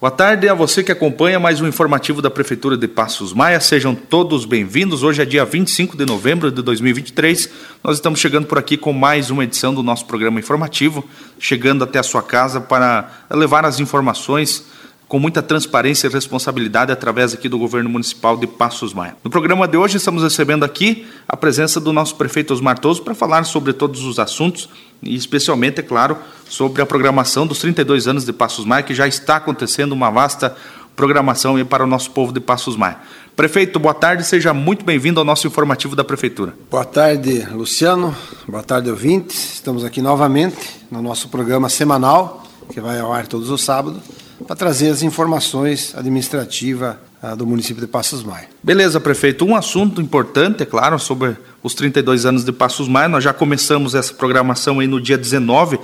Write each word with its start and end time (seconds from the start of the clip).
Boa 0.00 0.10
tarde 0.10 0.48
a 0.48 0.54
você 0.54 0.82
que 0.82 0.90
acompanha 0.90 1.38
mais 1.38 1.60
um 1.60 1.68
informativo 1.68 2.22
da 2.22 2.30
Prefeitura 2.30 2.74
de 2.74 2.88
Passos 2.88 3.34
Maia. 3.34 3.60
Sejam 3.60 3.94
todos 3.94 4.46
bem-vindos. 4.46 5.02
Hoje 5.02 5.20
é 5.20 5.26
dia 5.26 5.44
25 5.44 5.94
de 5.94 6.06
novembro 6.06 6.50
de 6.50 6.62
2023. 6.62 7.50
Nós 7.84 7.96
estamos 7.98 8.18
chegando 8.18 8.46
por 8.46 8.56
aqui 8.56 8.78
com 8.78 8.94
mais 8.94 9.28
uma 9.28 9.44
edição 9.44 9.74
do 9.74 9.82
nosso 9.82 10.06
programa 10.06 10.40
informativo, 10.40 11.06
chegando 11.38 11.84
até 11.84 11.98
a 11.98 12.02
sua 12.02 12.22
casa 12.22 12.62
para 12.62 13.10
levar 13.30 13.66
as 13.66 13.78
informações 13.78 14.64
com 15.10 15.18
muita 15.18 15.42
transparência 15.42 16.06
e 16.06 16.10
responsabilidade 16.10 16.92
através 16.92 17.34
aqui 17.34 17.48
do 17.48 17.58
governo 17.58 17.90
municipal 17.90 18.36
de 18.36 18.46
Passos 18.46 18.94
Maia. 18.94 19.16
No 19.24 19.28
programa 19.28 19.66
de 19.66 19.76
hoje 19.76 19.96
estamos 19.96 20.22
recebendo 20.22 20.64
aqui 20.64 21.04
a 21.28 21.36
presença 21.36 21.80
do 21.80 21.92
nosso 21.92 22.14
prefeito 22.14 22.54
Osmar 22.54 22.78
Toso 22.78 23.02
para 23.02 23.12
falar 23.12 23.42
sobre 23.42 23.72
todos 23.72 24.04
os 24.04 24.20
assuntos 24.20 24.68
e 25.02 25.16
especialmente, 25.16 25.80
é 25.80 25.82
claro, 25.82 26.16
sobre 26.48 26.80
a 26.80 26.86
programação 26.86 27.44
dos 27.44 27.58
32 27.58 28.06
anos 28.06 28.24
de 28.24 28.32
Passos 28.32 28.64
Maia, 28.64 28.84
que 28.84 28.94
já 28.94 29.08
está 29.08 29.38
acontecendo 29.38 29.90
uma 29.90 30.10
vasta 30.10 30.56
programação 30.94 31.56
para 31.66 31.82
o 31.82 31.88
nosso 31.88 32.12
povo 32.12 32.32
de 32.32 32.38
Passos 32.38 32.76
Maia. 32.76 32.98
Prefeito, 33.34 33.80
boa 33.80 33.94
tarde, 33.94 34.22
seja 34.22 34.54
muito 34.54 34.84
bem-vindo 34.84 35.18
ao 35.18 35.26
nosso 35.26 35.44
informativo 35.44 35.96
da 35.96 36.04
Prefeitura. 36.04 36.54
Boa 36.70 36.84
tarde, 36.84 37.48
Luciano. 37.50 38.14
Boa 38.46 38.62
tarde, 38.62 38.88
ouvintes. 38.88 39.54
Estamos 39.54 39.84
aqui 39.84 40.00
novamente 40.00 40.56
no 40.88 41.02
nosso 41.02 41.28
programa 41.28 41.68
semanal, 41.68 42.44
que 42.72 42.80
vai 42.80 43.00
ao 43.00 43.12
ar 43.12 43.26
todos 43.26 43.50
os 43.50 43.60
sábados 43.60 44.19
para 44.46 44.56
trazer 44.56 44.88
as 44.90 45.02
informações 45.02 45.94
administrativas 45.96 46.96
ah, 47.22 47.34
do 47.34 47.46
município 47.46 47.80
de 47.80 47.86
Passos 47.86 48.22
Maia. 48.22 48.48
Beleza, 48.62 48.98
prefeito. 48.98 49.44
Um 49.44 49.54
assunto 49.54 50.00
importante, 50.00 50.62
é 50.62 50.66
claro, 50.66 50.98
sobre 50.98 51.36
os 51.62 51.74
32 51.74 52.24
anos 52.24 52.44
de 52.44 52.52
Passos 52.52 52.88
Maia. 52.88 53.08
Nós 53.08 53.22
já 53.22 53.32
começamos 53.32 53.94
essa 53.94 54.14
programação 54.14 54.80
aí 54.80 54.86
no 54.86 55.00
dia 55.00 55.18
19, 55.18 55.78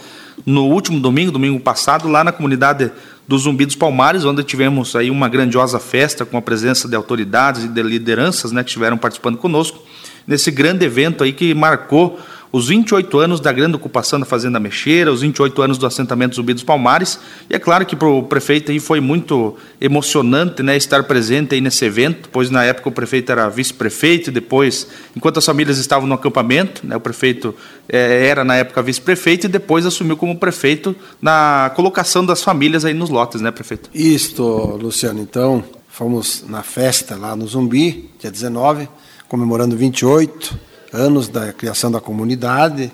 no 0.45 0.67
último 0.67 0.99
domingo, 0.99 1.31
domingo 1.31 1.61
passado, 1.61 2.09
lá 2.09 2.25
na 2.25 2.33
comunidade 2.33 2.91
dos 3.29 3.43
Zumbi 3.43 3.67
dos 3.67 3.75
Palmares, 3.75 4.25
onde 4.25 4.43
tivemos 4.45 4.97
aí 4.97 5.11
uma 5.11 5.29
grandiosa 5.29 5.79
festa 5.79 6.25
com 6.25 6.37
a 6.39 6.43
presença 6.43 6.89
de 6.89 6.97
autoridades 6.97 7.65
e 7.65 7.69
de 7.69 7.83
lideranças, 7.83 8.53
né, 8.53 8.63
que 8.63 8.71
estiveram 8.71 8.97
participando 8.97 9.37
conosco 9.37 9.83
nesse 10.27 10.51
grande 10.51 10.85
evento 10.85 11.23
aí 11.23 11.33
que 11.33 11.55
marcou 11.55 12.19
os 12.57 12.69
28 12.69 13.19
anos 13.19 13.39
da 13.39 13.53
grande 13.53 13.77
ocupação 13.77 14.19
da 14.19 14.25
Fazenda 14.25 14.59
Mexeira, 14.59 15.13
os 15.13 15.21
28 15.21 15.61
anos 15.61 15.77
do 15.77 15.87
assentamento 15.87 16.37
Zumbi 16.37 16.55
dos 16.55 16.63
Palmares. 16.63 17.19
E 17.51 17.55
é 17.55 17.59
claro 17.59 17.85
que 17.85 17.95
para 17.95 18.09
o 18.09 18.23
prefeito 18.23 18.73
aí 18.73 18.81
foi 18.81 18.99
muito 18.99 19.55
emocionante 19.79 20.63
né, 20.63 20.75
estar 20.75 21.03
presente 21.03 21.55
aí 21.55 21.61
nesse 21.61 21.85
evento, 21.85 22.31
pois 22.33 22.49
na 22.49 22.65
época 22.65 22.89
o 22.89 22.93
prefeito 22.93 23.31
era 23.31 23.47
vice-prefeito, 23.51 24.31
depois, 24.31 24.87
enquanto 25.15 25.37
as 25.37 25.45
famílias 25.45 25.77
estavam 25.77 26.09
no 26.09 26.15
acampamento, 26.15 26.87
né, 26.87 26.97
o 26.97 27.01
prefeito 27.01 27.55
é, 27.87 28.27
era 28.27 28.43
na 28.43 28.57
época 28.57 28.83
vice-prefeito 28.83 29.45
e 29.45 29.49
depois 29.51 29.85
assumiu 29.85 30.17
como 30.17 30.39
prefeito 30.39 30.97
na 31.21 31.71
colocação 31.77 32.25
das 32.25 32.43
famílias 32.43 32.87
aí 32.87 32.95
nos 32.95 33.11
lotes, 33.11 33.43
né, 33.43 33.51
prefeito? 33.51 33.91
Isto, 33.95 34.43
Luciano. 34.81 35.21
Então, 35.21 35.63
fomos 35.89 36.43
na 36.49 36.63
festa 36.63 37.17
lá 37.17 37.37
no 37.37 37.47
Zumbi, 37.47 38.09
dia 38.19 38.31
19, 38.31 38.89
comemorando 39.29 39.77
28 39.77 40.66
anos 40.97 41.29
da 41.29 41.53
criação 41.53 41.91
da 41.91 42.01
comunidade, 42.01 42.93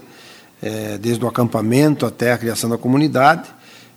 é, 0.61 0.99
desde 0.99 1.25
o 1.25 1.29
acampamento 1.29 2.05
até 2.05 2.33
a 2.33 2.39
criação 2.39 2.69
da 2.69 2.77
comunidade. 2.77 3.49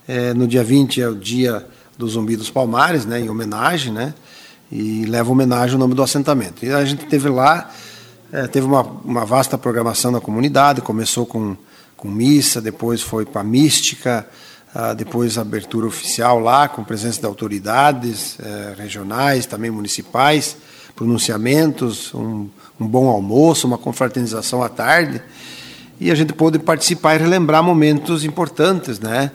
É, 0.07 0.33
no 0.33 0.47
dia 0.47 0.63
20 0.63 1.01
é 1.01 1.07
o 1.07 1.15
dia 1.15 1.65
do 1.97 2.07
Zumbi 2.07 2.35
dos 2.35 2.49
Palmares, 2.49 3.05
né, 3.05 3.19
em 3.19 3.29
homenagem, 3.29 3.91
né, 3.91 4.13
e 4.71 5.05
leva 5.05 5.31
homenagem 5.31 5.73
ao 5.73 5.79
nome 5.79 5.95
do 5.95 6.03
assentamento. 6.03 6.65
E 6.65 6.71
a 6.71 6.85
gente 6.85 7.05
teve 7.05 7.29
lá, 7.29 7.71
é, 8.31 8.47
teve 8.47 8.65
uma, 8.65 8.81
uma 8.81 9.25
vasta 9.25 9.57
programação 9.57 10.11
na 10.11 10.21
comunidade, 10.21 10.81
começou 10.81 11.25
com, 11.25 11.55
com 11.97 12.07
missa, 12.07 12.61
depois 12.61 13.01
foi 13.01 13.25
para 13.25 13.43
mística, 13.43 14.27
ah, 14.77 14.93
depois 14.93 15.37
a 15.37 15.41
abertura 15.41 15.87
oficial 15.87 16.37
lá, 16.37 16.67
com 16.67 16.83
presença 16.83 17.21
de 17.21 17.25
autoridades 17.25 18.37
é, 18.41 18.75
regionais, 18.77 19.45
também 19.45 19.71
municipais, 19.71 20.57
pronunciamentos, 20.95 22.13
um, 22.13 22.47
um 22.79 22.87
bom 22.87 23.09
almoço, 23.09 23.67
uma 23.67 23.77
confraternização 23.77 24.63
à 24.63 24.69
tarde, 24.69 25.21
e 25.99 26.11
a 26.11 26.15
gente 26.15 26.33
pôde 26.33 26.59
participar 26.59 27.15
e 27.15 27.19
relembrar 27.19 27.63
momentos 27.63 28.23
importantes, 28.23 28.99
né? 28.99 29.31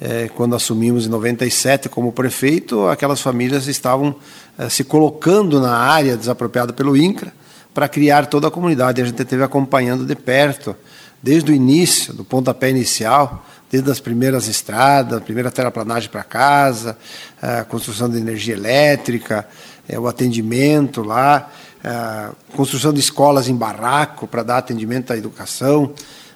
É, 0.00 0.30
quando 0.34 0.56
assumimos 0.56 1.04
em 1.06 1.10
97 1.10 1.88
como 1.90 2.10
prefeito, 2.10 2.88
aquelas 2.88 3.20
famílias 3.20 3.66
estavam 3.66 4.16
é, 4.58 4.68
se 4.70 4.82
colocando 4.82 5.60
na 5.60 5.76
área 5.76 6.16
desapropriada 6.16 6.72
pelo 6.72 6.96
INCRA 6.96 7.34
para 7.74 7.86
criar 7.86 8.26
toda 8.26 8.48
a 8.48 8.50
comunidade. 8.50 9.02
A 9.02 9.04
gente 9.04 9.20
esteve 9.20 9.42
acompanhando 9.42 10.06
de 10.06 10.16
perto, 10.16 10.74
desde 11.22 11.52
o 11.52 11.54
início, 11.54 12.14
do 12.14 12.24
pontapé 12.24 12.70
inicial, 12.70 13.44
desde 13.70 13.90
as 13.90 14.00
primeiras 14.00 14.48
estradas, 14.48 15.18
a 15.18 15.20
primeira 15.20 15.50
terraplanagem 15.50 16.08
para 16.08 16.24
casa, 16.24 16.96
a 17.40 17.62
construção 17.64 18.08
de 18.08 18.16
energia 18.16 18.54
elétrica, 18.54 19.46
é, 19.90 19.98
o 19.98 20.06
atendimento 20.06 21.02
lá, 21.02 21.50
a 21.82 22.30
construção 22.54 22.92
de 22.92 23.00
escolas 23.00 23.48
em 23.48 23.54
barraco 23.54 24.26
para 24.26 24.42
dar 24.42 24.58
atendimento 24.58 25.12
à 25.12 25.16
educação. 25.16 25.92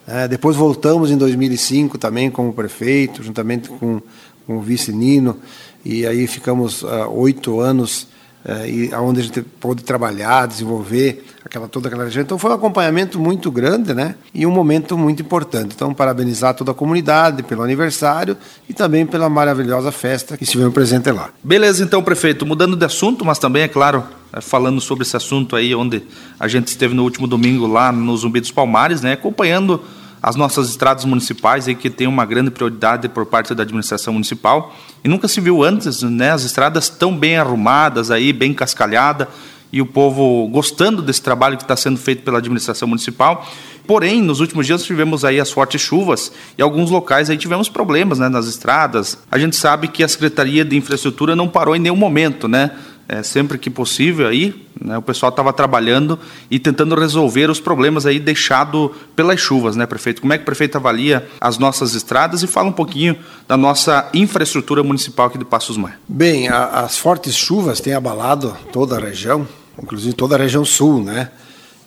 É, 0.07 0.27
depois 0.27 0.57
voltamos 0.57 1.11
em 1.11 1.17
2005 1.17 1.97
também 1.97 2.31
como 2.31 2.53
prefeito, 2.53 3.23
juntamente 3.23 3.69
com, 3.69 4.03
com 4.47 4.59
o 4.59 4.61
vice 4.61 4.93
Nino, 4.93 5.39
e 5.85 6.07
aí 6.07 6.27
ficamos 6.27 6.83
uh, 6.83 7.09
oito 7.11 7.61
anos 7.61 8.09
uh, 8.45 8.67
e 8.67 8.95
onde 8.95 9.21
a 9.21 9.23
gente 9.23 9.43
pôde 9.43 9.83
trabalhar, 9.83 10.47
desenvolver 10.47 11.25
aquela 11.45 11.69
toda 11.69 11.89
aquela 11.89 12.05
região. 12.05 12.23
Então 12.23 12.39
foi 12.39 12.51
um 12.51 12.55
acompanhamento 12.55 13.19
muito 13.19 13.51
grande, 13.51 13.95
né? 13.95 14.15
E 14.33 14.47
um 14.47 14.51
momento 14.51 14.97
muito 14.97 15.23
importante. 15.23 15.75
Então 15.75 15.93
parabenizar 15.95 16.55
toda 16.55 16.73
a 16.73 16.75
comunidade 16.75 17.43
pelo 17.43 17.63
aniversário 17.63 18.37
e 18.69 18.73
também 18.73 19.07
pela 19.07 19.29
maravilhosa 19.29 19.91
festa 19.93 20.37
que 20.37 20.45
estivemos 20.45 20.73
presentes 20.73 21.15
lá. 21.15 21.31
Beleza, 21.43 21.83
então 21.83 22.03
prefeito, 22.03 22.47
mudando 22.47 22.77
de 22.77 22.85
assunto, 22.85 23.25
mas 23.25 23.39
também 23.39 23.63
é 23.63 23.69
claro 23.69 24.05
é, 24.33 24.41
falando 24.41 24.81
sobre 24.81 25.03
esse 25.03 25.17
assunto 25.17 25.55
aí, 25.55 25.75
onde 25.75 26.03
a 26.39 26.49
gente 26.49 26.69
esteve 26.69 26.95
no 26.95 27.03
último 27.03 27.27
domingo 27.27 27.67
lá 27.67 27.93
no 27.93 28.17
Zumbi 28.17 28.41
dos 28.41 28.51
Palmares, 28.51 29.01
né? 29.01 29.13
Acompanhando 29.13 29.81
as 30.25 30.37
nossas 30.37 30.71
estradas 30.71 31.05
municipais 31.05 31.69
aí 31.69 31.75
que 31.75 31.91
tem 31.91 32.07
uma 32.07 32.25
grande 32.25 32.51
prioridade 32.51 33.11
por 33.11 33.27
parte 33.27 33.55
da 33.55 33.63
administração 33.63 34.15
municipal 34.15 34.75
e 35.05 35.09
nunca 35.09 35.29
se 35.29 35.39
viu 35.39 35.63
antes, 35.63 36.01
né, 36.03 36.31
as 36.31 36.45
estradas 36.45 36.89
tão 36.89 37.15
bem 37.15 37.37
arrumadas 37.37 38.11
aí, 38.11 38.33
bem 38.33 38.55
cascalhada 38.55 39.29
e 39.71 39.83
o 39.83 39.87
povo 39.87 40.49
gostando 40.49 41.03
desse 41.03 41.21
trabalho 41.21 41.59
que 41.59 41.63
está 41.65 41.77
sendo 41.77 41.99
feito 41.99 42.23
pela 42.23 42.39
administração 42.39 42.89
municipal. 42.89 43.47
Porém, 43.87 44.23
nos 44.23 44.41
últimos 44.41 44.67
dias 44.67 44.83
tivemos 44.83 45.27
aí 45.27 45.39
as 45.39 45.51
fortes 45.51 45.83
chuvas 45.83 46.33
e 46.57 46.63
alguns 46.63 46.91
locais 46.91 47.29
aí 47.29 47.37
tivemos 47.37 47.69
problemas, 47.69 48.19
né, 48.19 48.31
nas 48.31 48.47
estradas. 48.47 49.19
A 49.31 49.39
gente 49.39 49.57
sabe 49.57 49.89
que 49.89 50.03
a 50.03 50.09
Secretaria 50.09 50.65
de 50.65 50.75
Infraestrutura 50.75 51.37
não 51.37 51.49
parou 51.49 51.77
em 51.77 51.81
nenhum 51.81 51.97
momento, 51.97 52.49
né? 52.49 52.71
É, 53.09 53.23
sempre 53.23 53.59
que 53.59 53.69
possível 53.69 54.27
aí, 54.27 54.67
né, 54.81 54.97
o 54.99 55.03
pessoal 55.03 55.31
estava 55.31 55.53
trabalhando 55.53 56.19
e 56.51 56.59
tentando 56.59 56.95
resolver 56.95 57.51
os 57.51 57.61
problemas 57.61 58.07
aí 58.07 58.19
deixado 58.19 58.93
pelas 59.15 59.41
chuvas, 59.41 59.77
né, 59.77 59.87
prefeito? 59.87 60.21
Como 60.21 60.33
é 60.33 60.39
que 60.39 60.43
o 60.43 60.47
prefeito 60.47 60.77
avalia 60.77 61.27
as 61.41 61.59
nossas 61.59 61.95
estradas 61.95 62.43
e 62.43 62.47
fala 62.47 62.69
um 62.69 62.73
pouquinho 62.73 63.17
da 63.47 63.57
nossa 63.57 64.09
infraestrutura 64.15 64.83
municipal 64.83 65.27
aqui 65.27 65.39
de 65.39 65.45
Passos 65.45 65.77
Maia? 65.77 65.99
Bem, 66.09 66.49
a, 66.49 66.81
as 66.81 66.97
fortes 66.97 67.35
chuvas 67.35 67.81
têm 67.81 67.93
abalado 67.93 68.57
toda 68.73 68.97
a 68.97 69.01
região, 69.01 69.47
inclusive 69.83 70.15
toda 70.15 70.35
a 70.35 70.39
região 70.39 70.65
sul, 70.65 71.03
né? 71.03 71.31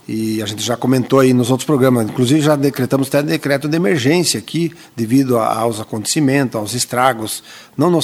E 0.08 0.42
a 0.42 0.46
gente 0.46 0.64
já 0.64 0.78
comentou 0.78 1.20
aí 1.20 1.34
nos 1.34 1.52
outros 1.52 1.66
programas, 1.66 2.08
inclusive 2.08 2.40
já 2.40 2.56
decretamos 2.56 3.10
até 3.10 3.22
decreto 3.22 3.68
de 3.68 3.76
emergência 3.76 4.40
aqui, 4.40 4.74
devido 4.96 5.38
a, 5.38 5.54
aos 5.54 5.82
acontecimentos, 5.82 6.56
aos 6.56 6.74
estragos, 6.74 7.44
não 7.76 7.90
no, 7.90 8.00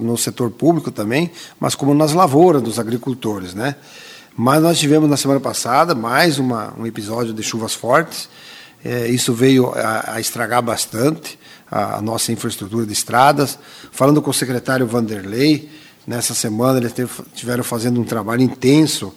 no 0.00 0.18
setor 0.18 0.50
público 0.50 0.90
também, 0.90 1.30
mas 1.58 1.74
como 1.74 1.94
nas 1.94 2.12
lavouras 2.12 2.60
dos 2.60 2.78
agricultores, 2.78 3.54
né? 3.54 3.76
Mas 4.36 4.62
nós 4.62 4.78
tivemos 4.78 5.08
na 5.08 5.16
semana 5.16 5.40
passada 5.40 5.94
mais 5.94 6.38
uma, 6.38 6.74
um 6.78 6.86
episódio 6.86 7.32
de 7.32 7.42
chuvas 7.42 7.74
fortes, 7.74 8.28
é, 8.84 9.08
isso 9.08 9.32
veio 9.32 9.72
a, 9.74 10.14
a 10.14 10.20
estragar 10.20 10.62
bastante 10.62 11.38
a, 11.70 11.96
a, 11.96 12.02
nossa 12.02 12.32
infraestrutura 12.32 12.86
de 12.86 12.92
estradas. 12.92 13.58
Falando 13.92 14.22
com 14.22 14.30
o 14.30 14.34
secretário 14.34 14.86
Vanderlei, 14.86 15.70
nessa 16.06 16.34
semana 16.34 16.78
eles 16.78 16.92
estiveram 17.32 17.62
fazendo 17.62 18.00
um 18.00 18.04
trabalho 18.04 18.42
intenso 18.42 19.14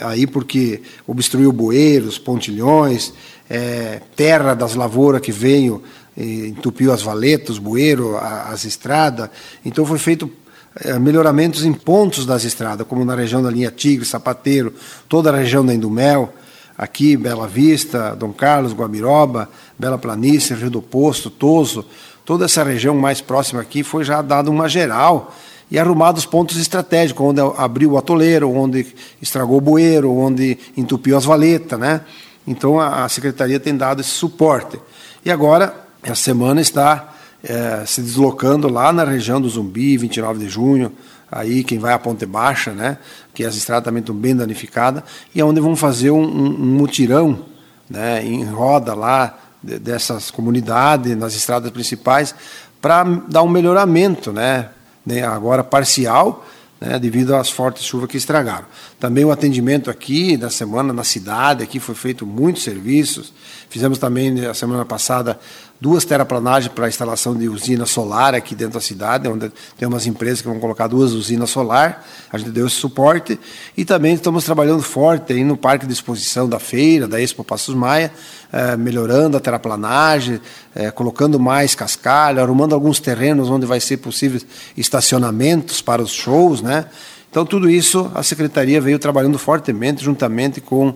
aí 0.00 0.26
porque 0.26 0.82
obstruiu 1.06 1.52
bueiros, 1.52 2.18
pontilhões, 2.18 3.12
é, 3.50 4.00
terra 4.14 4.54
das 4.54 4.74
lavouras 4.74 5.20
que 5.20 5.32
veio, 5.32 5.82
entupiu 6.16 6.92
as 6.92 7.02
valetas, 7.02 7.58
bueiro, 7.58 8.16
as 8.16 8.64
estradas. 8.64 9.28
Então 9.64 9.84
foi 9.84 9.98
feito 9.98 10.30
é, 10.76 10.98
melhoramentos 10.98 11.64
em 11.64 11.72
pontos 11.72 12.26
das 12.26 12.44
estradas, 12.44 12.86
como 12.86 13.04
na 13.04 13.14
região 13.14 13.42
da 13.42 13.50
linha 13.50 13.70
Tigre, 13.70 14.04
Sapateiro, 14.04 14.72
toda 15.08 15.30
a 15.30 15.36
região 15.36 15.64
da 15.64 15.74
Indumel, 15.74 16.32
aqui 16.76 17.16
Bela 17.16 17.46
Vista, 17.46 18.14
Dom 18.16 18.32
Carlos, 18.32 18.72
Guabiroba, 18.72 19.48
Bela 19.78 19.98
Planície, 19.98 20.54
Rio 20.54 20.70
do 20.70 20.82
Posto, 20.82 21.30
Toso, 21.30 21.84
toda 22.24 22.46
essa 22.46 22.64
região 22.64 22.94
mais 22.96 23.20
próxima 23.20 23.60
aqui 23.60 23.82
foi 23.82 24.04
já 24.04 24.20
dada 24.22 24.50
uma 24.50 24.68
geral 24.68 25.34
e 25.74 25.78
arrumado 25.78 26.18
os 26.18 26.24
pontos 26.24 26.56
estratégicos, 26.56 27.26
onde 27.26 27.40
abriu 27.58 27.90
o 27.90 27.98
atoleiro, 27.98 28.48
onde 28.48 28.86
estragou 29.20 29.58
o 29.58 29.60
bueiro, 29.60 30.16
onde 30.16 30.56
entupiu 30.76 31.16
as 31.16 31.24
valetas, 31.24 31.76
né? 31.76 32.02
Então 32.46 32.78
a, 32.78 33.04
a 33.04 33.08
secretaria 33.08 33.58
tem 33.58 33.76
dado 33.76 34.00
esse 34.00 34.10
suporte. 34.10 34.78
E 35.24 35.32
agora, 35.32 35.74
essa 36.00 36.22
semana 36.22 36.60
está 36.60 37.12
é, 37.42 37.82
se 37.86 38.00
deslocando 38.00 38.68
lá 38.68 38.92
na 38.92 39.02
região 39.02 39.40
do 39.40 39.48
Zumbi, 39.48 39.96
29 39.96 40.44
de 40.44 40.48
junho, 40.48 40.92
aí 41.28 41.64
quem 41.64 41.80
vai 41.80 41.92
à 41.92 41.98
Ponte 41.98 42.24
Baixa, 42.24 42.70
né, 42.70 42.98
que 43.34 43.42
as 43.42 43.56
estradas 43.56 43.84
também 43.84 43.98
estão 43.98 44.14
bem 44.14 44.36
danificadas, 44.36 45.02
e 45.34 45.40
é 45.40 45.44
onde 45.44 45.60
vão 45.60 45.74
fazer 45.74 46.12
um, 46.12 46.22
um, 46.22 46.46
um 46.50 46.66
mutirão 46.76 47.46
né, 47.90 48.24
em 48.24 48.44
roda 48.44 48.94
lá 48.94 49.36
dessas 49.60 50.30
comunidades, 50.30 51.16
nas 51.16 51.34
estradas 51.34 51.72
principais, 51.72 52.32
para 52.80 53.02
dar 53.02 53.42
um 53.42 53.48
melhoramento, 53.48 54.30
né, 54.32 54.68
né 55.04 55.22
agora 55.24 55.62
parcial, 55.62 56.46
né, 56.80 56.98
devido 56.98 57.34
às 57.34 57.50
fortes 57.50 57.84
chuvas 57.84 58.08
que 58.08 58.16
estragaram. 58.16 58.66
Também 58.98 59.24
o 59.24 59.30
atendimento 59.30 59.90
aqui 59.90 60.36
da 60.36 60.50
semana 60.50 60.92
na 60.92 61.04
cidade, 61.04 61.62
aqui 61.62 61.80
foi 61.80 61.94
feito 61.94 62.26
muitos 62.26 62.62
serviços. 62.62 63.32
Fizemos 63.68 63.98
também, 63.98 64.44
a 64.46 64.54
semana 64.54 64.84
passada, 64.84 65.38
duas 65.84 66.02
terraplanagens 66.06 66.72
para 66.72 66.86
a 66.86 66.88
instalação 66.88 67.36
de 67.36 67.46
usina 67.46 67.84
solar 67.84 68.34
aqui 68.34 68.54
dentro 68.54 68.72
da 68.72 68.80
cidade, 68.80 69.28
onde 69.28 69.52
tem 69.76 69.86
umas 69.86 70.06
empresas 70.06 70.40
que 70.40 70.48
vão 70.48 70.58
colocar 70.58 70.86
duas 70.86 71.12
usinas 71.12 71.50
solar. 71.50 72.02
A 72.32 72.38
gente 72.38 72.52
deu 72.52 72.66
esse 72.66 72.76
suporte. 72.76 73.38
E 73.76 73.84
também 73.84 74.14
estamos 74.14 74.46
trabalhando 74.46 74.82
forte 74.82 75.34
aí 75.34 75.44
no 75.44 75.58
parque 75.58 75.86
de 75.86 75.92
exposição 75.92 76.48
da 76.48 76.58
feira, 76.58 77.06
da 77.06 77.20
Expo 77.20 77.44
Passos 77.44 77.74
Maia, 77.74 78.10
eh, 78.50 78.78
melhorando 78.78 79.36
a 79.36 79.40
terraplanagem, 79.40 80.40
eh, 80.74 80.90
colocando 80.90 81.38
mais 81.38 81.74
cascalho, 81.74 82.40
arrumando 82.40 82.74
alguns 82.74 82.98
terrenos 82.98 83.50
onde 83.50 83.66
vai 83.66 83.78
ser 83.78 83.98
possível 83.98 84.40
estacionamentos 84.74 85.82
para 85.82 86.00
os 86.00 86.12
shows, 86.12 86.62
né? 86.62 86.86
Então, 87.34 87.44
tudo 87.44 87.68
isso 87.68 88.10
a 88.14 88.22
Secretaria 88.22 88.80
veio 88.80 88.96
trabalhando 88.96 89.36
fortemente, 89.38 90.02
juntamente 90.02 90.62
com 90.62 90.94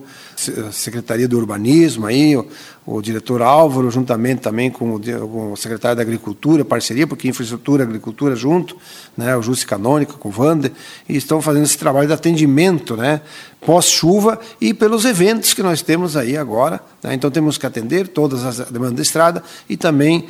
Secretaria 0.71 1.27
do 1.27 1.37
Urbanismo, 1.37 2.05
aí, 2.05 2.35
o, 2.37 2.47
o 2.85 3.01
diretor 3.01 3.41
Álvaro, 3.41 3.91
juntamente 3.91 4.41
também 4.41 4.71
com 4.71 4.95
o, 4.95 4.99
com 4.99 5.51
o, 5.51 5.57
secretário 5.57 5.95
da 5.95 6.01
Agricultura, 6.01 6.65
parceria, 6.65 7.05
porque 7.05 7.27
infraestrutura 7.27 7.83
e 7.83 7.85
agricultura 7.85 8.35
junto, 8.35 8.75
né, 9.15 9.35
o 9.35 9.41
Júcio 9.41 9.67
Canônica, 9.67 10.13
com 10.13 10.29
o 10.29 10.31
Vander, 10.31 10.71
e 11.07 11.15
estão 11.15 11.41
fazendo 11.41 11.65
esse 11.65 11.77
trabalho 11.77 12.07
de 12.07 12.13
atendimento, 12.13 12.97
né, 12.97 13.21
pós-chuva 13.61 14.39
e 14.59 14.73
pelos 14.73 15.05
eventos 15.05 15.53
que 15.53 15.61
nós 15.61 15.81
temos 15.81 16.15
aí 16.17 16.35
agora. 16.37 16.79
Né, 17.03 17.13
então, 17.13 17.29
temos 17.29 17.57
que 17.57 17.65
atender 17.65 18.07
todas 18.07 18.43
as 18.43 18.71
demandas 18.71 18.95
da 18.95 19.01
estrada 19.01 19.43
e 19.69 19.77
também 19.77 20.27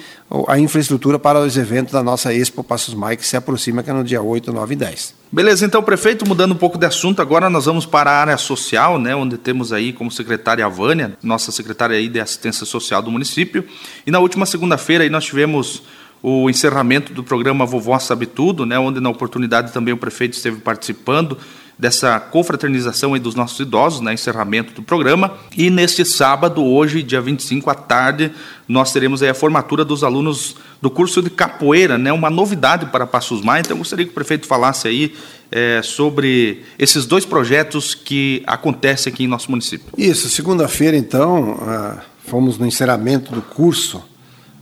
a 0.47 0.59
infraestrutura 0.59 1.17
para 1.17 1.39
os 1.39 1.55
eventos 1.55 1.93
da 1.93 2.03
nossa 2.03 2.33
Expo 2.33 2.63
Passos 2.63 2.93
Mai, 2.93 3.15
que 3.15 3.25
se 3.25 3.37
aproxima, 3.37 3.81
que 3.81 3.89
é 3.89 3.93
no 3.93 4.03
dia 4.03 4.21
8, 4.21 4.51
9 4.51 4.73
e 4.73 4.77
10. 4.77 5.19
Beleza, 5.31 5.63
então, 5.63 5.83
prefeito, 5.83 6.27
mudando 6.27 6.53
um 6.53 6.57
pouco 6.57 6.77
de 6.77 6.87
assunto, 6.87 7.21
agora 7.21 7.49
nós 7.51 7.65
vamos 7.65 7.85
para 7.85 8.09
a 8.09 8.19
área 8.19 8.37
social, 8.37 8.99
né, 8.99 9.15
onde 9.15 9.37
temos 9.37 9.71
aí 9.71 9.93
como 9.99 10.09
secretária 10.09 10.65
a 10.65 10.69
Vânia, 10.69 11.17
nossa 11.21 11.51
secretária 11.51 11.97
aí 11.97 12.07
de 12.07 12.21
assistência 12.21 12.65
social 12.65 13.01
do 13.01 13.11
município. 13.11 13.65
E 14.07 14.09
na 14.09 14.19
última 14.19 14.45
segunda-feira 14.45 15.03
aí 15.03 15.09
nós 15.09 15.25
tivemos 15.25 15.83
o 16.23 16.49
encerramento 16.49 17.13
do 17.13 17.21
programa 17.21 17.65
Vovó 17.65 17.99
Sabe 17.99 18.25
Tudo, 18.25 18.65
né, 18.65 18.79
onde 18.79 19.01
na 19.01 19.09
oportunidade 19.09 19.73
também 19.73 19.93
o 19.93 19.97
prefeito 19.97 20.33
esteve 20.33 20.61
participando 20.61 21.37
dessa 21.79 22.19
confraternização 22.19 23.17
dos 23.17 23.35
nossos 23.35 23.57
idosos, 23.57 24.01
né, 24.01 24.13
encerramento 24.13 24.73
do 24.73 24.83
programa. 24.83 25.37
E 25.55 25.69
neste 25.69 26.03
sábado, 26.03 26.61
hoje, 26.61 27.01
dia 27.01 27.21
25 27.21 27.69
à 27.69 27.73
tarde, 27.73 28.33
nós 28.67 28.91
teremos 28.91 29.23
a 29.23 29.33
formatura 29.33 29.85
dos 29.85 30.03
alunos 30.03 30.57
do 30.81 30.89
curso 30.89 31.21
de 31.21 31.29
capoeira, 31.29 31.97
né, 31.97 32.11
uma 32.11 32.29
novidade 32.29 32.87
para 32.87 33.07
Passos 33.07 33.41
Maia. 33.41 33.61
Então, 33.61 33.75
eu 33.75 33.77
gostaria 33.77 34.03
que 34.03 34.11
o 34.11 34.13
prefeito 34.13 34.45
falasse 34.45 34.89
aí 34.89 35.13
é, 35.49 35.81
sobre 35.81 36.63
esses 36.77 37.05
dois 37.05 37.25
projetos 37.25 37.95
que 37.95 38.43
acontecem 38.45 39.13
aqui 39.13 39.23
em 39.23 39.27
nosso 39.27 39.49
município. 39.49 39.87
Isso, 39.97 40.27
segunda-feira, 40.27 40.97
então, 40.97 41.57
ah, 41.61 42.03
fomos 42.27 42.57
no 42.57 42.67
encerramento 42.67 43.31
do 43.31 43.41
curso, 43.41 44.03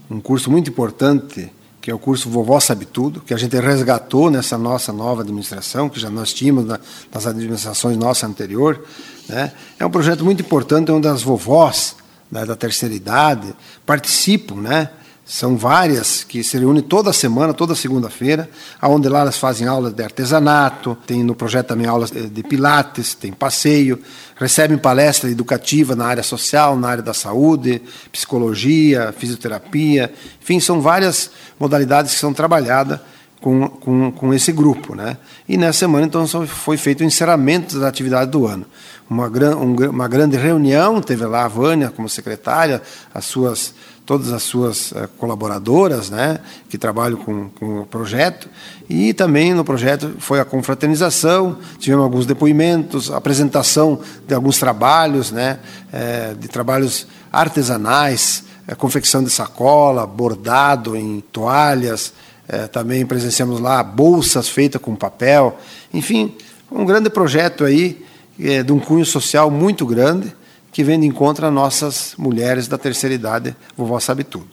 um 0.08 0.20
curso 0.20 0.52
muito 0.52 0.70
importante 0.70 1.50
que 1.88 1.92
é 1.92 1.94
o 1.94 1.98
curso 1.98 2.28
Vovó 2.28 2.60
Sabe 2.60 2.84
Tudo, 2.84 3.22
que 3.22 3.32
a 3.32 3.36
gente 3.38 3.58
resgatou 3.58 4.30
nessa 4.30 4.58
nossa 4.58 4.92
nova 4.92 5.22
administração, 5.22 5.88
que 5.88 5.98
já 5.98 6.10
nós 6.10 6.34
tínhamos 6.34 6.66
nas 7.10 7.26
administrações 7.26 7.96
nossa 7.96 8.26
anterior. 8.26 8.84
Né? 9.26 9.52
É 9.78 9.86
um 9.86 9.90
projeto 9.90 10.22
muito 10.22 10.42
importante 10.42 10.92
onde 10.92 11.08
as 11.08 11.22
vovós 11.22 11.96
né, 12.30 12.44
da 12.44 12.54
terceira 12.54 12.94
idade 12.94 13.54
participam, 13.86 14.56
né? 14.56 14.90
São 15.30 15.58
várias 15.58 16.24
que 16.24 16.42
se 16.42 16.56
reúnem 16.56 16.82
toda 16.82 17.12
semana, 17.12 17.52
toda 17.52 17.74
segunda-feira, 17.74 18.48
onde 18.82 19.10
lá 19.10 19.20
elas 19.20 19.36
fazem 19.36 19.68
aulas 19.68 19.92
de 19.92 20.02
artesanato, 20.02 20.96
tem 21.06 21.22
no 21.22 21.34
projeto 21.34 21.66
também 21.66 21.86
aulas 21.86 22.10
de 22.10 22.42
pilates, 22.42 23.14
tem 23.14 23.30
passeio, 23.30 24.00
recebem 24.36 24.78
palestra 24.78 25.28
educativa 25.28 25.94
na 25.94 26.06
área 26.06 26.22
social, 26.22 26.78
na 26.78 26.88
área 26.88 27.02
da 27.02 27.12
saúde, 27.12 27.82
psicologia, 28.10 29.14
fisioterapia, 29.18 30.10
enfim, 30.40 30.58
são 30.60 30.80
várias 30.80 31.30
modalidades 31.60 32.14
que 32.14 32.18
são 32.18 32.32
trabalhadas 32.32 32.98
com, 33.40 33.68
com, 33.68 34.10
com 34.12 34.34
esse 34.34 34.52
grupo. 34.52 34.94
Né? 34.94 35.16
E 35.48 35.56
nessa 35.56 35.80
semana, 35.80 36.06
então, 36.06 36.26
foi 36.46 36.76
feito 36.76 37.00
o 37.00 37.04
encerramento 37.04 37.78
da 37.78 37.88
atividade 37.88 38.30
do 38.30 38.46
ano. 38.46 38.66
Uma, 39.08 39.28
gran, 39.28 39.56
uma 39.56 40.08
grande 40.08 40.36
reunião, 40.36 41.00
teve 41.00 41.24
lá 41.24 41.44
a 41.44 41.48
Vânia 41.48 41.90
como 41.90 42.08
secretária, 42.08 42.82
as 43.14 43.24
suas 43.24 43.74
todas 44.08 44.32
as 44.32 44.42
suas 44.42 44.90
uh, 44.92 45.06
colaboradoras, 45.18 46.08
né, 46.08 46.38
que 46.70 46.78
trabalham 46.78 47.18
com, 47.18 47.50
com 47.50 47.80
o 47.80 47.84
projeto, 47.86 48.48
e 48.88 49.12
também 49.12 49.52
no 49.52 49.62
projeto 49.62 50.14
foi 50.18 50.40
a 50.40 50.46
confraternização, 50.46 51.58
tivemos 51.78 52.04
alguns 52.04 52.24
depoimentos, 52.24 53.10
apresentação 53.10 54.00
de 54.26 54.32
alguns 54.32 54.58
trabalhos, 54.58 55.30
né, 55.30 55.58
é, 55.92 56.32
de 56.32 56.48
trabalhos 56.48 57.06
artesanais, 57.30 58.44
é, 58.66 58.74
confecção 58.74 59.22
de 59.22 59.28
sacola, 59.28 60.06
bordado 60.06 60.96
em 60.96 61.20
toalhas, 61.30 62.14
é, 62.48 62.66
também 62.66 63.04
presenciamos 63.04 63.60
lá 63.60 63.82
bolsas 63.82 64.48
feitas 64.48 64.80
com 64.80 64.96
papel, 64.96 65.58
enfim, 65.92 66.34
um 66.70 66.84
grande 66.84 67.10
projeto 67.10 67.64
aí 67.64 68.04
de 68.38 68.72
um 68.72 68.78
cunho 68.78 69.04
social 69.04 69.50
muito 69.50 69.84
grande, 69.84 70.32
que 70.70 70.84
vem 70.84 71.00
de 71.00 71.06
encontro 71.06 71.44
a 71.44 71.50
nossas 71.50 72.14
mulheres 72.16 72.68
da 72.68 72.78
terceira 72.78 73.12
idade, 73.12 73.56
vovó 73.76 73.98
sabe 73.98 74.22
tudo. 74.22 74.46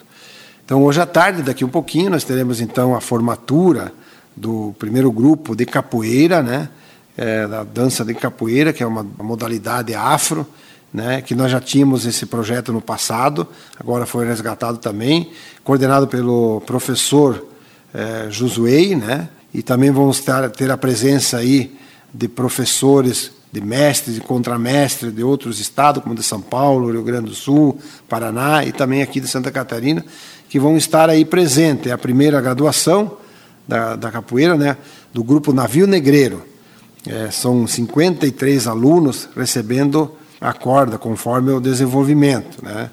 Então, 0.66 0.84
hoje 0.84 1.00
à 1.00 1.06
tarde, 1.06 1.44
daqui 1.44 1.64
um 1.64 1.70
pouquinho, 1.70 2.10
nós 2.10 2.24
teremos 2.24 2.60
então 2.60 2.96
a 2.96 3.00
formatura 3.00 3.94
do 4.36 4.74
primeiro 4.80 5.12
grupo 5.12 5.56
de 5.56 5.66
capoeira, 5.66 6.42
né? 6.42 6.70
É, 7.16 7.48
da 7.48 7.64
dança 7.64 8.04
de 8.04 8.14
capoeira, 8.14 8.74
que 8.74 8.82
é 8.82 8.88
uma 8.88 9.04
modalidade 9.04 9.94
afro, 9.94 10.46
né? 10.92 11.22
Que 11.22 11.36
nós 11.36 11.52
já 11.52 11.62
tínhamos 11.62 12.06
esse 12.08 12.26
projeto 12.26 12.74
no 12.74 12.82
passado, 12.82 13.48
agora 13.80 14.08
foi 14.08 14.26
resgatado 14.26 14.80
também, 14.80 15.32
coordenado 15.64 16.08
pelo 16.08 16.62
professor 16.62 17.46
é, 17.96 18.30
Josuei, 18.30 18.96
né? 18.96 19.30
E 19.54 19.64
também 19.64 19.90
vamos 19.90 20.20
ter, 20.20 20.50
ter 20.52 20.70
a 20.70 20.78
presença 20.78 21.38
aí 21.38 21.74
de 22.14 22.28
professores 22.28 23.32
de 23.52 23.62
mestres 23.62 24.18
e 24.18 24.20
contramestres 24.20 25.16
de 25.16 25.24
outros 25.24 25.62
estados, 25.62 26.04
como 26.04 26.14
de 26.14 26.24
São 26.24 26.42
Paulo, 26.42 26.92
Rio 26.92 27.04
Grande 27.04 27.30
do 27.30 27.36
Sul, 27.36 27.80
Paraná 28.10 28.66
e 28.66 28.74
também 28.74 29.02
aqui 29.02 29.22
de 29.22 29.30
Santa 29.30 29.50
Catarina, 29.50 30.04
que 30.50 30.60
vão 30.60 30.76
estar 30.76 31.10
aí 31.10 31.24
presentes. 31.24 31.88
É 31.88 31.92
a 31.94 31.98
primeira 31.98 32.42
graduação 32.42 33.18
da, 33.66 33.96
da 33.96 34.12
capoeira, 34.12 34.56
né, 34.56 34.76
do 35.14 35.24
grupo 35.24 35.54
Navio 35.54 35.88
Negreiro. 35.88 36.44
É, 37.08 37.32
são 37.32 37.66
53 37.66 38.68
alunos 38.68 39.30
recebendo 39.38 40.12
a 40.42 40.52
corda, 40.52 40.98
conforme 40.98 41.52
o 41.52 41.62
desenvolvimento. 41.62 42.62
Né. 42.62 42.90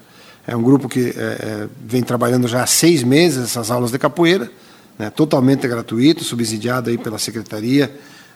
É 0.47 0.55
um 0.55 0.63
grupo 0.63 0.87
que 0.87 1.09
é, 1.09 1.21
é, 1.21 1.67
vem 1.85 2.03
trabalhando 2.03 2.47
já 2.47 2.63
há 2.63 2.67
seis 2.67 3.03
meses 3.03 3.43
essas 3.43 3.69
aulas 3.69 3.91
de 3.91 3.99
capoeira, 3.99 4.49
né, 4.97 5.09
totalmente 5.09 5.67
gratuito, 5.67 6.23
subsidiado 6.23 6.89
aí 6.89 6.97
pela 6.97 7.17
Secretaria 7.17 7.93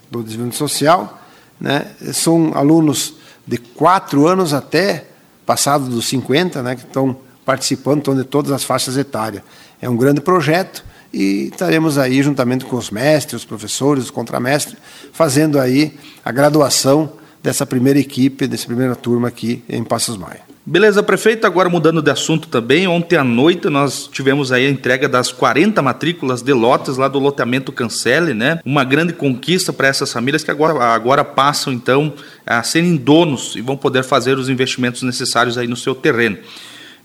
do 0.10 0.24
Desenvolvimento 0.24 0.58
Social 0.58 1.24
né? 1.60 1.88
São 2.14 2.52
alunos 2.56 3.16
de 3.46 3.58
quatro 3.58 4.28
anos 4.28 4.54
até 4.54 5.06
passados 5.46 5.88
dos 5.88 6.08
50, 6.08 6.62
né, 6.62 6.76
que 6.76 6.84
estão 6.84 7.18
participando 7.46 8.00
estão 8.00 8.16
de 8.16 8.24
todas 8.24 8.52
as 8.52 8.64
faixas 8.64 8.98
etárias. 8.98 9.42
É 9.82 9.90
um 9.90 9.96
grande 9.96 10.20
projeto 10.20 10.84
e 11.14 11.50
estaremos 11.52 11.98
aí 11.98 12.22
juntamente 12.22 12.66
com 12.66 12.76
os 12.76 12.92
mestres, 12.92 13.42
os 13.42 13.46
professores, 13.46 14.06
os 14.06 14.12
contramestres, 14.12 14.78
fazendo 15.14 15.60
aí 15.60 15.98
a 16.24 16.32
graduação 16.32 17.14
dessa 17.42 17.66
primeira 17.66 17.98
equipe, 17.98 18.46
dessa 18.46 18.66
primeira 18.66 18.96
turma 18.96 19.30
aqui 19.30 19.64
em 19.70 19.84
Passos 19.84 20.18
Maia. 20.18 20.47
Beleza, 20.70 21.02
prefeito. 21.02 21.48
Agora 21.48 21.70
mudando 21.70 22.02
de 22.02 22.12
assunto 22.12 22.50
também, 22.50 22.90
ontem 22.90 23.16
à 23.16 23.24
noite 23.24 23.70
nós 23.70 24.06
tivemos 24.12 24.52
aí 24.52 24.68
a 24.68 24.70
entrega 24.70 25.08
das 25.08 25.32
40 25.32 25.82
matrículas 25.82 26.42
de 26.42 26.52
lotes 26.52 26.98
lá 26.98 27.08
do 27.08 27.20
loteamento 27.20 27.72
Cancele, 27.72 28.34
né? 28.34 28.60
Uma 28.66 28.84
grande 28.84 29.14
conquista 29.14 29.72
para 29.72 29.88
essas 29.88 30.12
famílias 30.12 30.44
que 30.44 30.52
agora, 30.52 30.94
agora 30.94 31.24
passam 31.24 31.72
então 31.72 32.12
a 32.46 32.62
serem 32.64 32.98
donos 32.98 33.56
e 33.56 33.62
vão 33.62 33.78
poder 33.78 34.04
fazer 34.04 34.38
os 34.38 34.50
investimentos 34.50 35.04
necessários 35.04 35.58
aí 35.58 35.68
no 35.68 35.78
seu 35.78 35.96
terreno. 35.96 36.38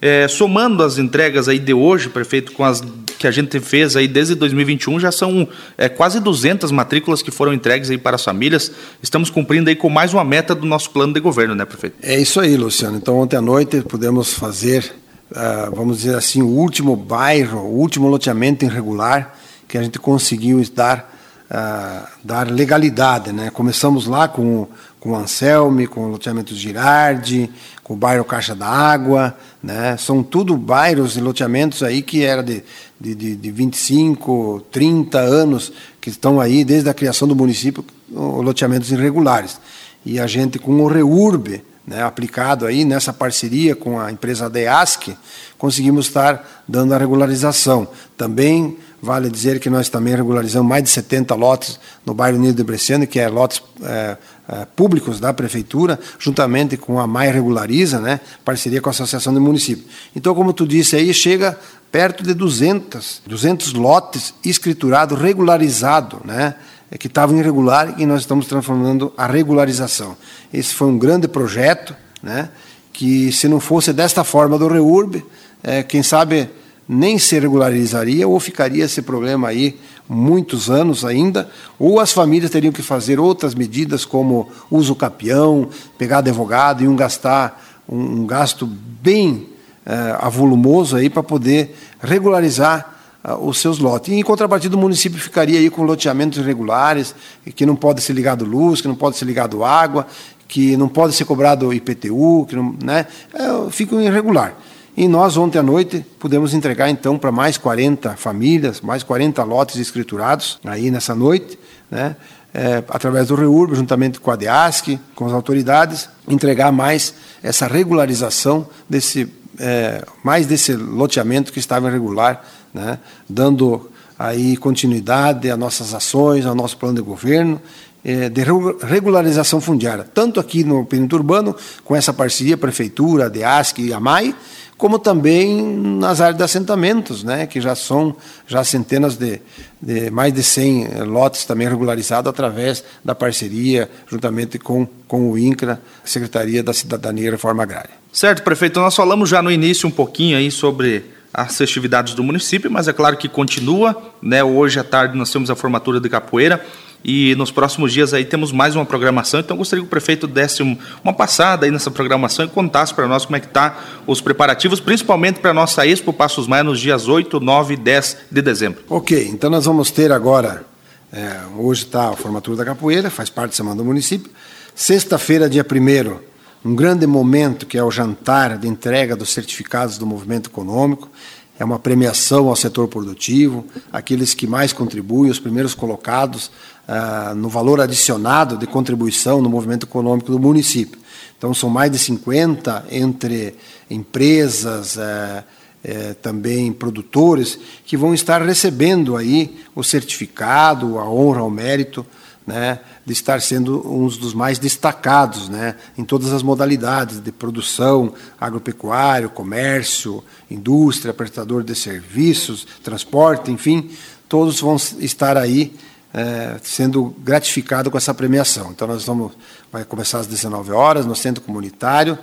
É, 0.03 0.27
somando 0.27 0.83
as 0.83 0.99
entregas 0.99 1.49
aí 1.49 1.59
de 1.59 1.73
hoje, 1.73 2.09
prefeito, 2.09 2.53
com 2.53 2.65
as 2.65 2.83
que 3.19 3.27
a 3.29 3.31
gente 3.31 3.61
fez 3.61 3.95
aí 3.95 4.09
desde 4.09 4.35
2021, 4.35 4.99
já 4.99 5.13
são 5.13 5.47
é, 5.79 5.89
quase 5.89 6.19
200 6.19 6.73
matrículas 6.73 7.23
que 7.23 7.31
foram 7.31 7.53
entregues 7.53 7.89
aí 7.89 7.97
para 7.97 8.17
as 8.17 8.25
famílias. 8.25 8.73
Estamos 9.01 9.31
cumprindo 9.31 9.71
aí 9.71 9.77
com 9.77 9.89
mais 9.89 10.13
uma 10.13 10.25
meta 10.25 10.57
do 10.57 10.67
nosso 10.67 10.91
plano 10.91 11.13
de 11.15 11.21
governo, 11.21 11.55
né, 11.55 11.65
prefeito? 11.65 11.95
É 12.03 12.19
isso 12.19 12.41
aí, 12.41 12.57
Luciano. 12.57 12.97
Então, 12.97 13.17
ontem 13.17 13.37
à 13.37 13.41
noite 13.41 13.81
pudemos 13.83 14.35
fazer 14.35 14.93
uh, 15.33 15.75
vamos 15.75 15.99
dizer 15.99 16.17
assim, 16.17 16.43
o 16.43 16.49
último 16.49 16.95
bairro, 16.95 17.61
o 17.61 17.79
último 17.79 18.09
loteamento 18.09 18.65
irregular 18.65 19.35
que 19.67 19.79
a 19.79 19.83
gente 19.83 19.99
conseguiu 19.99 20.63
dar, 20.75 21.15
uh, 21.51 22.07
dar 22.23 22.51
legalidade. 22.51 23.33
Né? 23.33 23.51
Começamos 23.51 24.07
lá 24.07 24.29
com, 24.29 24.69
com 25.03 25.11
o 25.11 25.17
Anselme, 25.17 25.89
com 25.89 26.05
o 26.05 26.09
loteamento 26.09 26.55
Girardi, 26.55 27.51
com 27.83 27.95
o 27.95 27.97
bairro 27.97 28.25
Caixa 28.25 28.55
da 28.55 28.69
Água, 28.69 29.37
né? 29.61 29.97
são 29.97 30.23
tudo 30.23 30.57
bairros 30.57 31.17
e 31.17 31.21
loteamentos 31.21 31.83
aí 31.83 32.03
que 32.03 32.23
era 32.23 32.41
de, 32.41 32.63
de, 33.01 33.13
de, 33.13 33.35
de 33.35 33.51
25, 33.51 34.65
30 34.71 35.19
anos, 35.19 35.73
que 36.01 36.09
estão 36.09 36.41
aí 36.41 36.65
desde 36.65 36.89
a 36.89 36.95
criação 36.95 37.27
do 37.27 37.35
município, 37.35 37.85
loteamentos 38.13 38.93
irregulares. 38.93 39.59
E 40.07 40.21
a 40.21 40.29
gente 40.29 40.57
com 40.61 40.81
o 40.81 40.87
REURB, 40.87 41.65
né, 41.87 42.03
aplicado 42.03 42.67
aí 42.67 42.85
nessa 42.85 43.13
parceria 43.13 43.75
com 43.75 43.99
a 43.99 44.11
empresa 44.11 44.49
DEASC, 44.49 45.17
conseguimos 45.59 46.07
estar 46.07 46.63
dando 46.67 46.95
a 46.95 46.99
regularização. 46.99 47.89
Também 48.17 48.77
vale 49.03 49.29
dizer 49.29 49.59
que 49.59 49.69
nós 49.69 49.89
também 49.89 50.15
regularizamos 50.15 50.69
mais 50.69 50.85
de 50.85 50.91
70 50.91 51.35
lotes 51.35 51.81
no 52.07 52.15
bairro 52.15 52.39
Nido 52.39 52.55
de 52.55 52.63
Bresciano, 52.63 53.05
que 53.05 53.19
é 53.19 53.29
lotes 53.29 53.61
é, 53.83 54.17
é, 54.49 54.65
públicos 54.77 55.19
da 55.19 55.33
prefeitura, 55.33 55.99
juntamente 56.21 56.77
com 56.77 57.01
a 57.01 57.07
MAI 57.07 57.33
Regulariza, 57.33 58.01
né, 58.01 58.21
parceria 58.45 58.81
com 58.81 58.89
a 58.89 58.93
Associação 58.93 59.35
de 59.35 59.41
Municípios. 59.41 59.87
Então, 60.15 60.35
como 60.37 60.53
tu 60.53 60.65
disse 60.67 60.95
aí, 60.95 61.13
chega 61.13 61.59
perto 61.91 62.23
de 62.23 62.33
200, 62.33 63.23
200 63.27 63.73
lotes 63.73 64.33
escriturados, 64.45 65.21
regularizados, 65.21 66.21
né, 66.25 66.55
que 66.99 67.07
estavam 67.07 67.37
irregular 67.39 67.95
e 67.99 68.07
nós 68.07 68.21
estamos 68.21 68.47
transformando 68.47 69.13
a 69.17 69.27
regularização. 69.27 70.17
Esse 70.53 70.75
foi 70.75 70.89
um 70.89 70.99
grande 70.99 71.27
projeto, 71.27 71.95
né, 72.23 72.51
que 72.93 73.33
se 73.33 73.49
não 73.49 73.59
fosse 73.59 73.93
desta 73.93 74.23
forma 74.23 74.59
do 74.59 74.69
REURB, 74.69 75.25
é, 75.63 75.83
quem 75.83 76.03
sabe 76.03 76.51
nem 76.89 77.19
se 77.19 77.39
regularizaria 77.39 78.27
ou 78.29 78.39
ficaria 78.39 78.85
esse 78.85 79.03
problema 79.03 79.49
aí 79.49 79.79
muitos 80.09 80.69
anos 80.69 81.05
ainda, 81.05 81.49
ou 81.79 81.99
as 81.99 82.13
famílias 82.13 82.51
teriam 82.51 82.73
que 82.73 82.83
fazer 82.83 83.19
outras 83.19 83.55
medidas 83.55 84.05
como 84.05 84.51
uso 84.71 84.95
capião, 84.95 85.69
pegar 85.97 86.19
advogado 86.19 86.83
e 86.83 86.89
um 86.89 86.97
gastar 86.97 87.63
um, 87.89 88.21
um 88.21 88.27
gasto 88.27 88.67
bem 88.67 89.49
é, 89.87 90.17
avolumoso 90.21 90.97
aí 90.97 91.09
para 91.09 91.23
poder 91.23 91.75
regularizar 92.01 92.92
os 93.41 93.59
seus 93.59 93.79
lotes. 93.79 94.13
E, 94.13 94.17
em 94.17 94.23
contrapartida, 94.23 94.77
o 94.77 94.79
município 94.79 95.19
ficaria 95.19 95.59
aí 95.59 95.71
com 95.71 95.83
loteamentos 95.83 96.39
irregulares, 96.39 97.15
que 97.55 97.65
não 97.65 97.77
pode 97.77 98.01
ser 98.01 98.13
ligado 98.13 98.45
luz, 98.45 98.81
que 98.81 98.89
não 98.89 98.95
pode 98.95 99.17
ser 99.17 99.25
ligado 99.25 99.65
água, 99.65 100.07
que 100.49 100.77
não 100.77 100.89
pode 100.89 101.15
ser 101.15 101.25
cobrado 101.25 101.73
IPTU, 101.73 102.47
que 102.49 102.57
não, 102.57 102.75
né, 102.83 103.07
é, 103.33 103.71
fica 103.71 103.97
irregular. 103.97 104.55
E 104.95 105.09
nós, 105.09 105.37
ontem 105.39 105.59
à 105.59 105.63
noite, 105.63 106.05
pudemos 106.19 106.53
entregar, 106.53 106.91
então, 106.91 107.17
para 107.17 107.33
mais 107.33 107.57
40 107.57 108.17
famílias, 108.17 108.81
mais 108.83 109.03
40 109.03 109.43
lotes 109.45 109.77
escriturados, 109.77 110.59
aí 110.65 110.91
nessa 110.91 111.15
noite, 111.15 111.59
né, 111.91 112.17
é, 112.53 112.85
através 112.89 113.29
do 113.29 113.35
REURB, 113.35 113.75
juntamente 113.75 114.21
com 114.21 114.31
a 114.31 114.37
DEASC, 114.37 114.99
com 115.15 115.25
as 115.25 115.33
autoridades, 115.33 116.09
entregar 116.29 116.71
mais 116.71 117.15
essa 117.43 117.67
regularização 117.67 118.67
desse, 118.89 119.27
é, 119.59 120.05
mais 120.23 120.47
desse 120.47 120.75
loteamento 120.75 121.51
que 121.51 121.59
estava 121.59 121.89
irregular 121.89 122.45
né, 122.73 122.99
dando 123.29 123.91
aí 124.19 124.57
continuidade 124.57 125.51
às 125.51 125.59
nossas 125.59 125.95
ações, 125.95 126.47
ao 126.47 126.55
nosso 126.55 126.77
plano 126.77 126.97
de 126.97 127.03
governo 127.03 127.61
é, 128.05 128.29
de 128.29 128.43
regularização 128.85 129.61
fundiária, 129.61 130.05
tanto 130.13 130.41
aqui 130.41 130.65
no 130.65 130.85
perímetro 130.85 131.19
urbano, 131.19 131.55
com 131.85 131.95
essa 131.95 132.13
parceria 132.13 132.57
Prefeitura, 132.57 133.31
DEASC 133.31 133.79
e 133.79 133.93
AMAI, 133.93 134.35
como 134.77 134.99
também 134.99 135.63
nas 135.63 136.21
áreas 136.21 136.37
de 136.37 136.43
assentamentos, 136.43 137.23
né, 137.23 137.47
que 137.47 137.61
já 137.61 137.77
são 137.77 138.17
já 138.49 138.65
centenas 138.65 139.17
de, 139.17 139.41
de 139.81 140.11
mais 140.11 140.33
de 140.33 140.43
100 140.43 140.85
eh, 140.85 141.05
lotes 141.05 141.45
também 141.45 141.69
regularizados 141.69 142.29
através 142.29 142.83
da 143.05 143.15
parceria, 143.15 143.89
juntamente 144.11 144.59
com, 144.59 144.85
com 145.07 145.31
o 145.31 145.39
INCRA, 145.39 145.81
Secretaria 146.05 146.65
da 146.65 146.73
Cidadania 146.73 147.29
e 147.29 147.31
Reforma 147.31 147.63
Agrária. 147.63 147.91
Certo, 148.13 148.43
prefeito, 148.43 148.81
nós 148.81 148.97
falamos 148.97 149.31
já 149.31 149.41
no 149.41 149.53
início 149.53 149.89
um 149.89 149.93
pouquinho 149.93 150.37
aí 150.37 150.51
sobre 150.51 151.05
as 151.33 151.57
festividades 151.57 152.15
do 152.15 152.23
município, 152.23 152.71
mas 152.71 152.89
é 152.89 152.93
claro 152.93 153.17
que 153.17 153.29
continua, 153.29 153.97
né? 154.21 154.45
Hoje 154.45 154.79
à 154.79 154.85
tarde 154.85 155.17
nós 155.17 155.31
temos 155.31 155.51
a 155.51 155.57
formatura 155.57 155.99
de 155.99 156.09
capoeira 156.09 156.65
e 157.05 157.35
nos 157.37 157.51
próximos 157.51 157.93
dias 157.93 158.15
aí 158.15 158.25
temos 158.25 158.53
mais 158.53 158.77
uma 158.77 158.85
programação, 158.85 159.41
então 159.41 159.57
gostaria 159.57 159.83
que 159.83 159.87
o 159.87 159.91
prefeito 159.91 160.27
desse 160.27 160.63
uma 161.03 161.13
passada 161.13 161.67
aí 161.67 161.73
nessa 161.73 161.91
programação 161.91 162.45
e 162.45 162.49
contasse 162.49 162.95
para 162.95 163.09
nós 163.09 163.25
como 163.25 163.37
é 163.37 163.41
que 163.41 163.49
tá 163.49 163.77
os 164.07 164.21
preparativos, 164.21 164.79
principalmente 164.79 165.41
para 165.41 165.51
a 165.51 165.55
nossa 165.55 165.87
Expo 165.87 166.13
Passos 166.13 166.47
Maia 166.47 166.63
nos 166.63 166.79
dias 166.79 167.09
8, 167.09 167.41
9 167.41 167.75
e 167.75 167.77
10 167.77 168.17
de 168.31 168.43
dezembro. 168.43 168.85
Ok, 168.89 169.29
então 169.33 169.51
nós 169.51 169.65
vamos 169.65 169.91
ter 169.91 170.13
agora, 170.13 170.65
é, 171.13 171.41
hoje 171.57 171.85
está 171.85 172.11
a 172.11 172.17
formatura 172.17 172.59
da 172.59 172.65
capoeira, 172.65 173.11
faz 173.11 173.29
parte 173.29 173.51
da 173.51 173.57
Semana 173.57 173.77
do 173.77 173.85
Município, 173.85 174.31
sexta-feira, 174.75 175.49
dia 175.49 175.67
1 175.69 176.32
um 176.65 176.75
grande 176.75 177.07
momento 177.07 177.67
que 177.67 177.77
é 177.77 177.83
o 177.83 177.91
jantar 177.91 178.57
de 178.57 178.69
entrega 178.69 179.17
dos 179.17 179.31
certificados 179.31 179.99
do 179.99 180.07
movimento 180.07 180.49
econômico. 180.49 181.11
É 181.59 181.65
uma 181.65 181.79
premiação 181.79 182.49
ao 182.49 182.57
setor 182.57 182.89
produtivo, 182.89 183.65
aqueles 183.93 184.33
que 184.35 184.47
mais 184.47 184.73
contribuem, 184.73 185.31
os 185.31 185.39
primeiros 185.39 185.75
colocados 185.75 186.51
ah, 186.87 187.35
no 187.37 187.49
valor 187.49 187.81
adicionado 187.81 188.57
de 188.57 188.67
contribuição 188.67 189.43
no 189.43 189.49
movimento 189.49 189.87
econômico 189.87 190.31
do 190.31 190.39
município. 190.39 191.01
Então, 191.37 191.53
são 191.53 191.69
mais 191.69 191.91
de 191.91 191.99
50 191.99 192.87
entre 192.91 193.57
empresas, 193.91 194.97
eh, 194.97 195.45
eh, 195.83 196.15
também 196.23 196.73
produtores, 196.73 197.59
que 197.85 197.97
vão 197.97 198.15
estar 198.15 198.41
recebendo 198.43 199.17
aí 199.17 199.59
o 199.75 199.83
certificado, 199.83 201.01
a 201.01 201.11
honra, 201.11 201.41
ao 201.41 201.51
mérito 201.51 202.07
né, 202.47 202.81
de 203.05 203.13
estar 203.13 203.41
sendo 203.41 203.87
um 203.87 204.07
dos 204.07 204.35
mais 204.35 204.59
destacados 204.59 205.49
né, 205.49 205.77
em 205.97 206.05
todas 206.05 206.33
as 206.33 206.43
modalidades 206.43 207.21
de 207.21 207.33
produção, 207.33 208.15
agropecuário, 208.41 209.31
comércio, 209.31 210.23
indústria, 210.51 211.15
prestador 211.15 211.63
de 211.63 211.75
serviços, 211.75 212.67
transporte, 212.83 213.51
enfim, 213.51 213.91
todos 214.29 214.61
vão 214.61 214.77
estar 214.99 215.37
aí 215.37 215.75
é, 216.13 216.57
sendo 216.63 217.15
gratificados 217.19 217.91
com 217.91 217.97
essa 217.97 218.13
premiação. 218.13 218.71
Então, 218.71 218.87
nós 218.87 219.05
vamos 219.05 219.33
vai 219.71 219.85
começar 219.85 220.19
às 220.19 220.27
19 220.27 220.71
horas 220.73 221.07
no 221.07 221.17
Centro 221.17 221.43
Comunitário, 221.43 222.19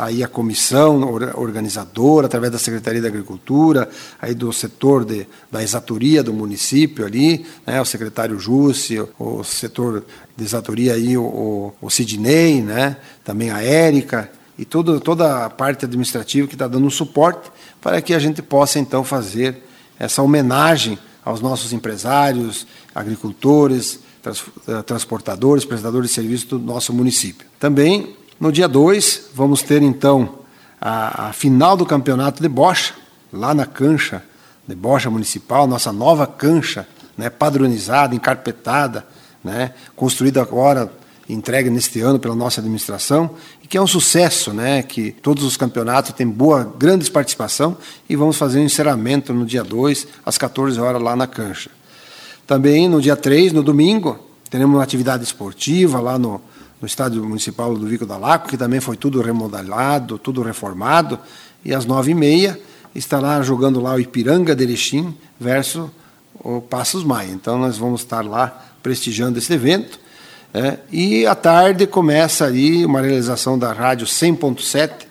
aí 0.00 0.22
a 0.22 0.28
comissão 0.28 1.00
organizadora, 1.34 2.26
através 2.26 2.52
da 2.52 2.58
Secretaria 2.58 3.00
da 3.00 3.08
Agricultura, 3.08 3.88
aí 4.20 4.34
do 4.34 4.52
setor 4.52 5.04
de, 5.04 5.26
da 5.50 5.62
exatoria 5.62 6.22
do 6.22 6.32
município 6.32 7.06
ali, 7.06 7.46
né, 7.66 7.80
o 7.80 7.84
secretário 7.84 8.38
Jussi, 8.38 9.02
o 9.18 9.42
setor 9.42 10.04
de 10.36 10.44
exatoria 10.44 10.92
aí, 10.92 11.16
o, 11.16 11.72
o 11.80 11.90
Sidney, 11.90 12.60
né, 12.60 12.96
também 13.24 13.50
a 13.50 13.62
Érica, 13.62 14.30
e 14.58 14.64
todo, 14.64 15.00
toda 15.00 15.46
a 15.46 15.50
parte 15.50 15.86
administrativa 15.86 16.46
que 16.46 16.54
está 16.54 16.68
dando 16.68 16.86
um 16.86 16.90
suporte 16.90 17.50
para 17.80 18.00
que 18.02 18.12
a 18.12 18.18
gente 18.18 18.42
possa 18.42 18.78
então 18.78 19.02
fazer 19.02 19.56
essa 19.98 20.22
homenagem 20.22 20.98
aos 21.24 21.40
nossos 21.40 21.72
empresários, 21.72 22.66
agricultores, 22.94 24.00
eh, 24.24 24.82
transportadores, 24.82 25.64
prestadores 25.64 26.10
de 26.10 26.14
serviços 26.14 26.46
do 26.46 26.58
nosso 26.58 26.92
município. 26.92 27.46
Também 27.58 28.14
no 28.40 28.50
dia 28.50 28.68
2, 28.68 29.30
vamos 29.34 29.62
ter 29.62 29.82
então 29.82 30.38
a, 30.80 31.28
a, 31.28 31.32
final 31.32 31.76
do 31.76 31.86
campeonato 31.86 32.42
de 32.42 32.48
bocha, 32.48 32.94
lá 33.32 33.54
na 33.54 33.66
cancha 33.66 34.22
de 34.66 34.74
bocha 34.74 35.10
municipal, 35.10 35.66
nossa 35.66 35.92
nova 35.92 36.26
cancha, 36.26 36.86
né, 37.16 37.28
padronizada, 37.30 38.14
encarpetada, 38.14 39.06
né, 39.42 39.72
construída 39.94 40.40
agora, 40.40 40.92
entregue 41.28 41.70
neste 41.70 42.00
ano 42.00 42.18
pela 42.18 42.34
nossa 42.34 42.60
administração, 42.60 43.30
e 43.62 43.66
que 43.66 43.76
é 43.76 43.80
um 43.80 43.86
sucesso, 43.86 44.52
né, 44.52 44.82
que 44.82 45.12
todos 45.12 45.44
os 45.44 45.56
campeonatos 45.56 46.12
têm 46.12 46.26
boa, 46.26 46.64
grande 46.78 47.10
participação, 47.10 47.76
e 48.08 48.16
vamos 48.16 48.36
fazer 48.36 48.60
um 48.60 48.64
encerramento 48.64 49.32
no 49.32 49.44
dia 49.44 49.64
2, 49.64 50.06
às 50.24 50.38
14 50.38 50.80
horas, 50.80 51.02
lá 51.02 51.16
na 51.16 51.26
cancha. 51.26 51.70
Também 52.46 52.88
no 52.88 53.00
dia 53.00 53.16
3, 53.16 53.52
no 53.52 53.62
domingo, 53.62 54.18
teremos 54.50 54.76
uma 54.76 54.82
atividade 54.82 55.22
esportiva 55.22 56.00
lá 56.00 56.18
no, 56.18 56.40
no 56.82 56.86
estádio 56.88 57.24
municipal 57.24 57.72
do 57.76 57.86
Vico 57.86 58.04
da 58.04 58.16
Laco, 58.16 58.48
que 58.48 58.56
também 58.56 58.80
foi 58.80 58.96
tudo 58.96 59.22
remodelado, 59.22 60.18
tudo 60.18 60.42
reformado, 60.42 61.16
e 61.64 61.72
às 61.72 61.86
nove 61.86 62.10
e 62.10 62.14
meia 62.14 62.60
estará 62.92 63.40
jogando 63.40 63.80
lá 63.80 63.94
o 63.94 64.00
Ipiranga 64.00 64.54
de 64.54 64.64
Erechim 64.64 65.16
versus 65.38 65.88
o 66.34 66.60
Passos 66.60 67.04
Maia. 67.04 67.30
Então 67.30 67.56
nós 67.56 67.78
vamos 67.78 68.00
estar 68.00 68.24
lá 68.24 68.64
prestigiando 68.82 69.38
esse 69.38 69.52
evento. 69.52 70.00
É, 70.52 70.78
e 70.90 71.24
à 71.24 71.36
tarde 71.36 71.86
começa 71.86 72.46
aí 72.46 72.84
uma 72.84 73.00
realização 73.00 73.56
da 73.56 73.72
rádio 73.72 74.06
100.7 74.06 75.06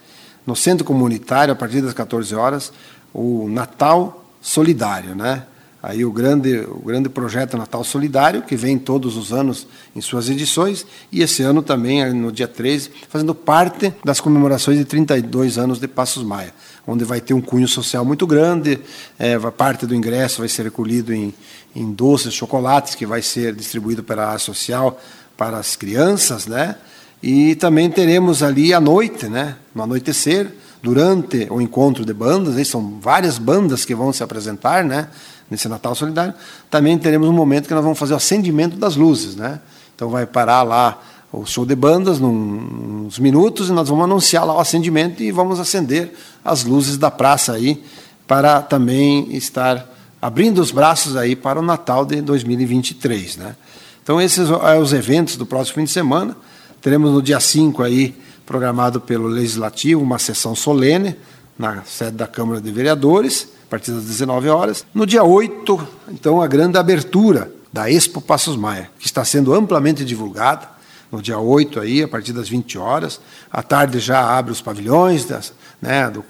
no 0.46 0.56
centro 0.58 0.86
comunitário 0.86 1.54
a 1.54 1.56
partir 1.56 1.82
das 1.82 1.94
14 1.94 2.36
horas, 2.36 2.74
o 3.14 3.48
Natal 3.50 4.26
Solidário, 4.42 5.16
né? 5.16 5.44
Aí 5.82 6.06
o 6.06 6.12
grande, 6.12 6.60
o 6.60 6.80
grande 6.80 7.10
projeto 7.10 7.58
Natal 7.58 7.84
Solidário, 7.84 8.42
que 8.42 8.56
vem 8.56 8.78
todos 8.78 9.18
os 9.18 9.34
anos 9.34 9.68
em 9.96 10.02
suas 10.02 10.30
edições, 10.30 10.86
e 11.12 11.22
esse 11.22 11.42
ano 11.44 11.62
também, 11.62 12.14
no 12.14 12.32
dia 12.32 12.48
13, 12.48 12.92
fazendo 13.10 13.34
parte 13.34 13.94
das 14.04 14.20
comemorações 14.20 14.78
de 14.78 14.86
32 14.86 15.58
anos 15.58 15.80
de 15.80 15.88
Passos 15.88 16.24
Maia, 16.24 16.54
onde 16.86 17.04
vai 17.04 17.20
ter 17.20 17.34
um 17.34 17.42
cunho 17.42 17.68
social 17.68 18.06
muito 18.06 18.28
grande, 18.28 18.80
é, 19.18 19.38
parte 19.52 19.86
do 19.86 19.96
ingresso 19.96 20.40
vai 20.40 20.50
ser 20.50 20.64
recolhido 20.64 21.14
em, 21.14 21.34
em 21.76 21.92
doces, 21.92 22.34
chocolates, 22.34 22.96
que 22.96 23.06
vai 23.06 23.22
ser 23.22 23.56
distribuído 23.56 24.04
pela 24.04 24.28
área 24.28 24.40
social 24.40 25.00
para 25.36 25.58
as 25.58 25.76
crianças, 25.76 26.46
né? 26.46 26.76
E 27.24 27.56
também 27.56 27.90
teremos 27.90 28.42
ali 28.42 28.74
à 28.74 28.80
noite, 28.80 29.28
né? 29.28 29.56
no 29.74 29.84
anoitecer, 29.84 30.52
durante 30.82 31.48
o 31.50 31.62
encontro 31.62 32.06
de 32.06 32.14
bandas, 32.14 32.68
são 32.68 33.00
várias 33.00 33.38
bandas 33.38 33.86
que 33.86 33.94
vão 33.94 34.12
se 34.12 34.24
apresentar, 34.24 34.84
né? 34.84 35.08
Nesse 35.52 35.68
Natal 35.68 35.94
Solidário, 35.94 36.34
também 36.70 36.98
teremos 36.98 37.28
um 37.28 37.34
momento 37.34 37.68
que 37.68 37.74
nós 37.74 37.84
vamos 37.84 38.00
fazer 38.00 38.14
o 38.14 38.16
acendimento 38.16 38.78
das 38.78 38.96
luzes, 38.96 39.36
né? 39.36 39.60
Então 39.94 40.10
vai 40.10 40.26
parar 40.26 40.64
lá 40.64 41.00
o 41.32 41.46
show 41.46 41.66
de 41.66 41.76
bandas 41.76 42.20
num, 42.20 43.06
uns 43.06 43.20
minutos 43.20 43.68
e 43.68 43.74
nós 43.74 43.90
vamos 43.90 44.06
anunciar 44.06 44.46
lá 44.46 44.56
o 44.56 44.60
acendimento 44.60 45.22
e 45.22 45.30
vamos 45.30 45.60
acender 45.60 46.14
as 46.44 46.64
luzes 46.64 46.98
da 46.98 47.12
praça 47.12 47.52
aí 47.52 47.84
para 48.26 48.62
também 48.62 49.36
estar 49.36 49.88
abrindo 50.22 50.62
os 50.62 50.72
braços 50.72 51.18
aí 51.18 51.36
para 51.36 51.60
o 51.60 51.62
Natal 51.62 52.06
de 52.06 52.22
2023, 52.22 53.36
né? 53.36 53.56
Então 54.02 54.22
esses 54.22 54.48
são 54.48 54.82
os 54.82 54.94
eventos 54.94 55.36
do 55.36 55.46
próximo 55.46 55.76
fim 55.76 55.84
de 55.84 55.92
semana. 55.92 56.36
Teremos 56.82 57.12
no 57.12 57.22
dia 57.22 57.40
5 57.40 57.84
aí 57.84 58.16
programado 58.46 59.02
pelo 59.02 59.28
Legislativo 59.28 60.02
uma 60.02 60.18
sessão 60.18 60.56
solene 60.56 61.16
na 61.60 61.84
sede 61.84 62.18
da 62.18 62.26
Câmara 62.26 62.62
de 62.62 62.72
Vereadores 62.72 63.50
partir 63.72 63.92
das 63.92 64.04
19 64.04 64.50
horas. 64.50 64.86
No 64.94 65.06
dia 65.06 65.24
8, 65.24 65.88
então, 66.10 66.42
a 66.42 66.48
grande 66.48 66.78
abertura 66.78 67.50
da 67.72 67.90
Expo 67.90 68.20
Passos 68.20 68.58
Maia, 68.58 68.92
que 69.00 69.06
está 69.06 69.24
sendo 69.24 69.54
amplamente 69.54 70.04
divulgada. 70.04 70.70
No 71.10 71.22
dia 71.22 71.40
8, 71.40 71.80
aí, 71.80 72.04
a 72.04 72.08
partir 72.08 72.34
das 72.34 72.50
20 72.50 72.78
horas. 72.78 73.20
À 73.50 73.64
tarde 73.64 74.00
já 74.00 74.38
abre 74.38 74.52
os 74.52 74.62
pavilhões, 74.62 75.26
das, 75.26 75.54
né, 75.82 76.10
do, 76.10 76.24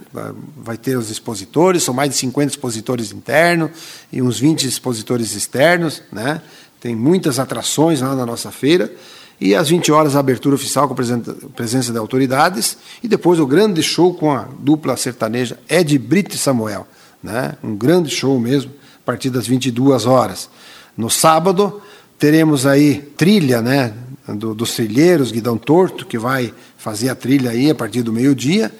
vai 0.57 0.77
ter 0.77 0.98
os 0.98 1.12
expositores, 1.12 1.83
são 1.83 1.93
mais 1.93 2.10
de 2.10 2.15
50 2.17 2.53
expositores 2.53 3.12
internos 3.12 3.71
e 4.12 4.21
uns 4.21 4.39
20 4.39 4.67
expositores 4.67 5.36
externos. 5.36 6.01
Né? 6.12 6.41
Tem 6.79 6.95
muitas 6.95 7.39
atrações 7.39 8.01
lá 8.01 8.15
na 8.15 8.25
nossa 8.25 8.51
feira. 8.51 8.91
E 9.39 9.55
às 9.55 9.69
20 9.69 9.91
horas 9.91 10.15
a 10.15 10.19
abertura 10.19 10.53
oficial 10.53 10.88
com 10.88 10.93
a 10.93 11.51
presença 11.55 11.91
de 11.91 11.98
autoridades. 11.98 12.77
E 13.03 13.07
depois 13.07 13.39
o 13.39 13.48
grande 13.48 13.81
show 13.81 14.13
com 14.13 14.31
a 14.31 14.48
dupla 14.60 14.95
sertaneja 14.95 15.60
Ed 15.67 15.98
Brito 15.98 16.36
e 16.36 16.39
Samuel 16.39 16.88
né? 17.22 17.56
um 17.63 17.75
grande 17.75 18.10
show 18.10 18.40
mesmo, 18.40 18.72
a 19.01 19.06
partir 19.06 19.30
das 19.30 19.48
22 19.48 20.06
horas. 20.06 20.50
No 20.96 21.10
sábado, 21.10 21.82
teremos 22.18 22.66
aí 22.66 22.96
trilha 23.18 23.62
né? 23.62 23.94
Do, 24.28 24.54
dos 24.54 24.75
trilheiros, 24.75 25.32
Guidão 25.32 25.58
Torto, 25.58 26.06
que 26.06 26.18
vai 26.18 26.54
fazer 26.78 27.10
a 27.10 27.16
trilha 27.16 27.51
aí 27.51 27.70
a 27.72 27.75
partir 27.75 28.04
do 28.04 28.13
meio-dia. 28.13 28.72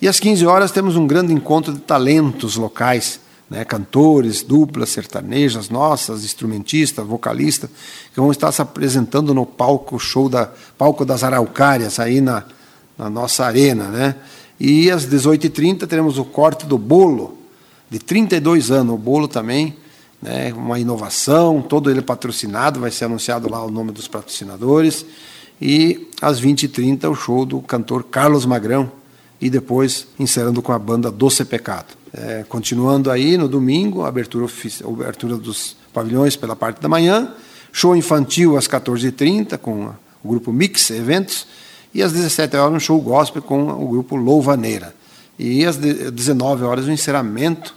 E 0.00 0.08
às 0.08 0.20
15 0.20 0.46
horas 0.46 0.70
temos 0.70 0.96
um 0.96 1.06
grande 1.06 1.32
encontro 1.32 1.72
de 1.72 1.80
talentos 1.80 2.56
locais, 2.56 3.20
né? 3.50 3.64
cantores, 3.64 4.42
duplas 4.42 4.90
sertanejas 4.90 5.68
nossas, 5.68 6.24
instrumentistas, 6.24 7.06
vocalistas, 7.06 7.68
que 8.12 8.20
vão 8.20 8.30
estar 8.30 8.52
se 8.52 8.62
apresentando 8.62 9.34
no 9.34 9.44
palco 9.44 9.98
show 9.98 10.28
da 10.28 10.50
palco 10.78 11.04
das 11.04 11.24
Araucárias 11.24 11.98
aí 11.98 12.20
na, 12.20 12.44
na 12.96 13.10
nossa 13.10 13.44
arena, 13.44 13.88
né? 13.88 14.14
E 14.58 14.90
às 14.90 15.06
18h30 15.06 15.86
teremos 15.86 16.18
o 16.18 16.24
corte 16.24 16.64
do 16.64 16.78
bolo, 16.78 17.36
de 17.94 18.00
32 18.00 18.72
anos. 18.72 18.92
O 18.92 18.98
bolo 18.98 19.28
também, 19.28 19.76
né, 20.20 20.52
uma 20.52 20.80
inovação, 20.80 21.62
todo 21.62 21.88
ele 21.88 22.02
patrocinado, 22.02 22.80
vai 22.80 22.90
ser 22.90 23.04
anunciado 23.04 23.48
lá 23.48 23.64
o 23.64 23.70
nome 23.70 23.92
dos 23.92 24.08
patrocinadores. 24.08 25.06
E 25.62 26.08
às 26.20 26.40
20h30 26.40 27.08
o 27.08 27.14
show 27.14 27.46
do 27.46 27.60
cantor 27.60 28.02
Carlos 28.02 28.44
Magrão 28.44 28.90
e 29.40 29.48
depois 29.48 30.08
encerrando 30.18 30.60
com 30.60 30.72
a 30.72 30.78
banda 30.78 31.08
Doce 31.08 31.44
Pecado. 31.44 31.94
É, 32.12 32.44
continuando 32.48 33.10
aí 33.10 33.36
no 33.36 33.48
domingo, 33.48 34.04
abertura, 34.04 34.46
abertura 34.84 35.36
dos 35.36 35.76
pavilhões 35.92 36.34
pela 36.34 36.56
parte 36.56 36.80
da 36.80 36.88
manhã, 36.88 37.32
show 37.72 37.94
infantil 37.94 38.56
às 38.56 38.66
14h30 38.66 39.56
com 39.58 39.92
o 40.22 40.28
grupo 40.28 40.52
Mix 40.52 40.90
Eventos 40.90 41.46
e 41.92 42.02
às 42.02 42.12
17 42.12 42.56
horas 42.56 42.74
um 42.74 42.80
show 42.80 43.00
gospel 43.00 43.40
com 43.40 43.68
o 43.68 43.86
grupo 43.86 44.16
Louvaneira. 44.16 44.94
E 45.38 45.64
às 45.64 45.76
19 45.76 46.64
horas 46.64 46.86
o 46.86 46.90
encerramento 46.90 47.74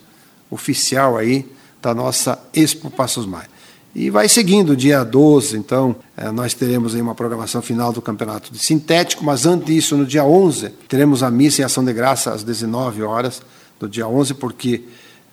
oficial 0.49 1.17
aí 1.17 1.45
da 1.81 1.93
nossa 1.93 2.39
Expo 2.53 2.89
Passos 2.89 3.25
Maia. 3.25 3.49
E 3.95 4.11
vai 4.11 4.29
seguindo, 4.29 4.75
dia 4.75 5.03
12, 5.03 5.57
então, 5.57 5.95
é, 6.15 6.29
nós 6.29 6.53
teremos 6.53 6.93
aí 6.93 7.01
uma 7.01 7.15
programação 7.15 7.63
final 7.63 7.91
do 7.91 8.01
Campeonato 8.01 8.51
de 8.51 8.59
Sintético, 8.59 9.25
mas 9.25 9.45
antes 9.45 9.65
disso, 9.65 9.97
no 9.97 10.05
dia 10.05 10.23
11, 10.23 10.69
teremos 10.87 11.23
a 11.23 11.31
missa 11.31 11.61
em 11.61 11.65
ação 11.65 11.83
de 11.83 11.91
graça 11.93 12.31
às 12.31 12.43
19 12.43 13.01
horas 13.01 13.41
do 13.79 13.89
dia 13.89 14.07
11, 14.07 14.35
porque 14.35 14.83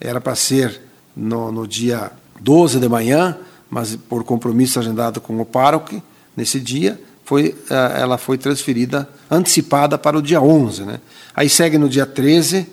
era 0.00 0.20
para 0.20 0.35
ser 0.35 0.81
no, 1.14 1.53
no 1.53 1.68
dia 1.68 2.11
12 2.40 2.79
de 2.79 2.88
manhã, 2.88 3.37
mas 3.68 3.96
por 3.96 4.24
compromisso 4.24 4.79
agendado 4.79 5.20
com 5.20 5.38
o 5.38 5.44
pároco, 5.44 6.03
nesse 6.35 6.59
dia, 6.59 6.98
foi, 7.24 7.55
é, 7.68 8.00
ela 8.00 8.16
foi 8.16 8.38
transferida, 8.38 9.09
antecipada 9.31 9.98
para 9.98 10.16
o 10.16 10.22
dia 10.22 10.40
11. 10.40 10.85
Né? 10.85 11.00
Aí 11.35 11.48
segue 11.48 11.77
no 11.77 11.88
dia 11.88 12.07
13, 12.07 12.66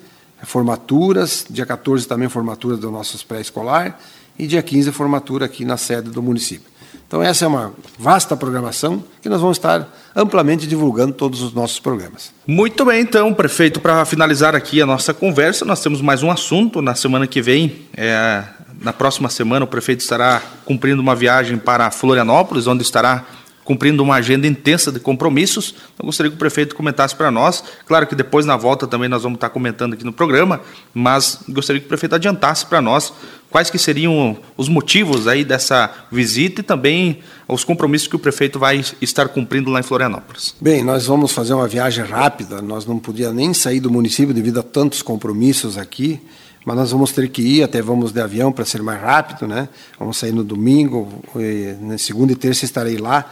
formaturas, 0.44 1.46
dia 1.50 1.66
14 1.66 2.08
também 2.08 2.30
formatura 2.30 2.78
dos 2.78 2.92
nossos 2.92 3.24
pré-escolar 3.24 3.98
e 4.38 4.48
dia 4.48 4.62
15 4.62 4.92
formatura 4.92 5.46
aqui 5.46 5.66
na 5.66 5.78
sede 5.78 6.10
do 6.10 6.22
município. 6.22 6.72
Então 7.08 7.22
essa 7.22 7.44
é 7.44 7.48
uma 7.48 7.74
vasta 8.00 8.38
programação 8.38 9.04
que 9.22 9.28
nós 9.28 9.42
vamos 9.42 9.58
estar 9.58 9.86
amplamente 10.16 10.66
divulgando 10.66 11.14
todos 11.14 11.42
os 11.42 11.54
nossos 11.54 11.78
programas. 11.78 12.34
Muito 12.48 12.86
bem, 12.86 13.02
então, 13.02 13.34
prefeito, 13.34 13.82
para 13.82 14.06
finalizar 14.06 14.56
aqui 14.56 14.82
a 14.82 14.86
nossa 14.86 15.14
conversa, 15.14 15.66
nós 15.66 15.82
temos 15.82 16.02
mais 16.02 16.24
um 16.24 16.32
assunto 16.32 16.82
na 16.82 16.96
semana 16.96 17.28
que 17.28 17.42
vem. 17.42 17.86
É, 17.96 18.44
na 18.82 18.94
próxima 18.94 19.30
semana 19.30 19.66
o 19.66 19.68
prefeito 19.68 20.00
estará 20.00 20.42
cumprindo 20.66 21.02
uma 21.02 21.16
viagem 21.16 21.58
para 21.58 21.92
Florianópolis, 21.92 22.66
onde 22.66 22.82
estará 22.82 23.26
cumprindo 23.72 24.04
uma 24.04 24.16
agenda 24.16 24.46
intensa 24.46 24.92
de 24.92 25.00
compromissos. 25.00 25.74
Então, 25.94 26.06
gostaria 26.06 26.30
que 26.30 26.36
o 26.36 26.38
prefeito 26.38 26.76
comentasse 26.76 27.16
para 27.16 27.32
nós. 27.32 27.64
Claro 27.86 28.06
que 28.06 28.14
depois, 28.14 28.46
na 28.46 28.58
volta, 28.58 28.86
também 28.86 29.08
nós 29.08 29.24
vamos 29.24 29.38
estar 29.38 29.50
comentando 29.50 29.94
aqui 29.94 30.04
no 30.04 30.12
programa, 30.12 30.60
mas 30.94 31.40
gostaria 31.48 31.80
que 31.80 31.86
o 31.86 31.88
prefeito 31.88 32.16
adiantasse 32.16 32.66
para 32.66 32.82
nós 32.82 33.14
quais 33.50 33.70
que 33.70 33.78
seriam 33.78 34.38
os 34.58 34.68
motivos 34.68 35.26
aí 35.26 35.46
dessa 35.46 35.90
visita 36.12 36.60
e 36.60 36.64
também 36.64 37.20
os 37.48 37.64
compromissos 37.64 38.10
que 38.10 38.16
o 38.16 38.20
prefeito 38.20 38.60
vai 38.60 38.84
estar 39.02 39.30
cumprindo 39.30 39.72
lá 39.72 39.80
em 39.80 39.84
Florianópolis. 39.84 40.54
Bem, 40.60 40.84
nós 40.84 41.06
vamos 41.06 41.32
fazer 41.32 41.54
uma 41.54 41.68
viagem 41.68 42.04
rápida, 42.04 42.62
nós 42.62 42.86
não 42.86 43.00
podíamos 43.00 43.38
nem 43.38 43.54
sair 43.54 43.80
do 43.80 43.90
município 43.90 44.34
devido 44.34 44.60
a 44.60 44.64
tantos 44.64 45.02
compromissos 45.02 45.78
aqui, 45.78 46.20
mas 46.66 46.76
nós 46.76 46.92
vamos 46.92 47.14
ter 47.14 47.30
que 47.30 47.42
ir, 47.42 47.64
até 47.64 47.82
vamos 47.82 48.12
de 48.12 48.20
avião 48.20 48.52
para 48.52 48.66
ser 48.66 48.84
mais 48.84 49.02
rápido, 49.02 49.48
né? 49.48 49.70
Vamos 49.98 50.18
sair 50.18 50.34
no 50.34 50.44
domingo, 50.44 51.08
e, 51.36 51.76
na 51.82 51.98
segunda 51.98 52.34
e 52.34 52.36
terça 52.36 52.66
estarei 52.66 52.98
lá 52.98 53.32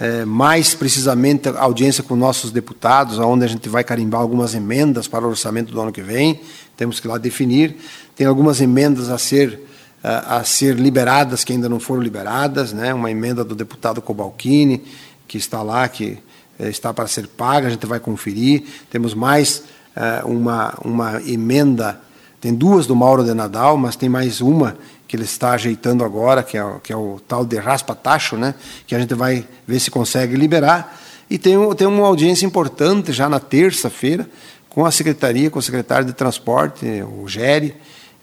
é, 0.00 0.24
mais 0.24 0.74
precisamente 0.74 1.46
audiência 1.50 2.02
com 2.02 2.16
nossos 2.16 2.50
deputados, 2.50 3.18
onde 3.18 3.44
a 3.44 3.46
gente 3.46 3.68
vai 3.68 3.84
carimbar 3.84 4.22
algumas 4.22 4.54
emendas 4.54 5.06
para 5.06 5.26
o 5.26 5.28
orçamento 5.28 5.70
do 5.70 5.78
ano 5.78 5.92
que 5.92 6.00
vem, 6.00 6.40
temos 6.74 6.98
que 6.98 7.06
lá 7.06 7.18
definir. 7.18 7.76
Tem 8.16 8.26
algumas 8.26 8.62
emendas 8.62 9.10
a 9.10 9.18
ser, 9.18 9.60
a 10.02 10.42
ser 10.42 10.76
liberadas 10.76 11.44
que 11.44 11.52
ainda 11.52 11.68
não 11.68 11.78
foram 11.78 12.00
liberadas, 12.00 12.72
né? 12.72 12.94
uma 12.94 13.10
emenda 13.10 13.44
do 13.44 13.54
deputado 13.54 14.00
Cobalcini, 14.00 14.82
que 15.28 15.36
está 15.36 15.62
lá, 15.62 15.86
que 15.86 16.16
é, 16.58 16.70
está 16.70 16.94
para 16.94 17.06
ser 17.06 17.26
paga, 17.26 17.66
a 17.66 17.70
gente 17.70 17.84
vai 17.84 18.00
conferir. 18.00 18.64
Temos 18.88 19.12
mais 19.12 19.64
é, 19.94 20.24
uma, 20.24 20.78
uma 20.82 21.20
emenda, 21.30 22.00
tem 22.40 22.54
duas 22.54 22.86
do 22.86 22.96
Mauro 22.96 23.22
de 23.22 23.34
Nadal, 23.34 23.76
mas 23.76 23.96
tem 23.96 24.08
mais 24.08 24.40
uma 24.40 24.78
que 25.10 25.16
ele 25.16 25.24
está 25.24 25.54
ajeitando 25.54 26.04
agora, 26.04 26.40
que 26.40 26.56
é, 26.56 26.64
que 26.84 26.92
é 26.92 26.96
o 26.96 27.20
tal 27.26 27.44
de 27.44 27.56
raspa-tacho, 27.56 28.36
né? 28.36 28.54
que 28.86 28.94
a 28.94 28.98
gente 29.00 29.12
vai 29.12 29.44
ver 29.66 29.80
se 29.80 29.90
consegue 29.90 30.36
liberar. 30.36 30.96
E 31.28 31.36
tem, 31.36 31.56
tem 31.74 31.88
uma 31.88 32.06
audiência 32.06 32.46
importante 32.46 33.12
já 33.12 33.28
na 33.28 33.40
terça-feira 33.40 34.30
com 34.68 34.86
a 34.86 34.90
secretaria, 34.92 35.50
com 35.50 35.58
o 35.58 35.62
secretário 35.62 36.06
de 36.06 36.12
transporte, 36.12 36.86
o 37.02 37.26
GERI, 37.26 37.74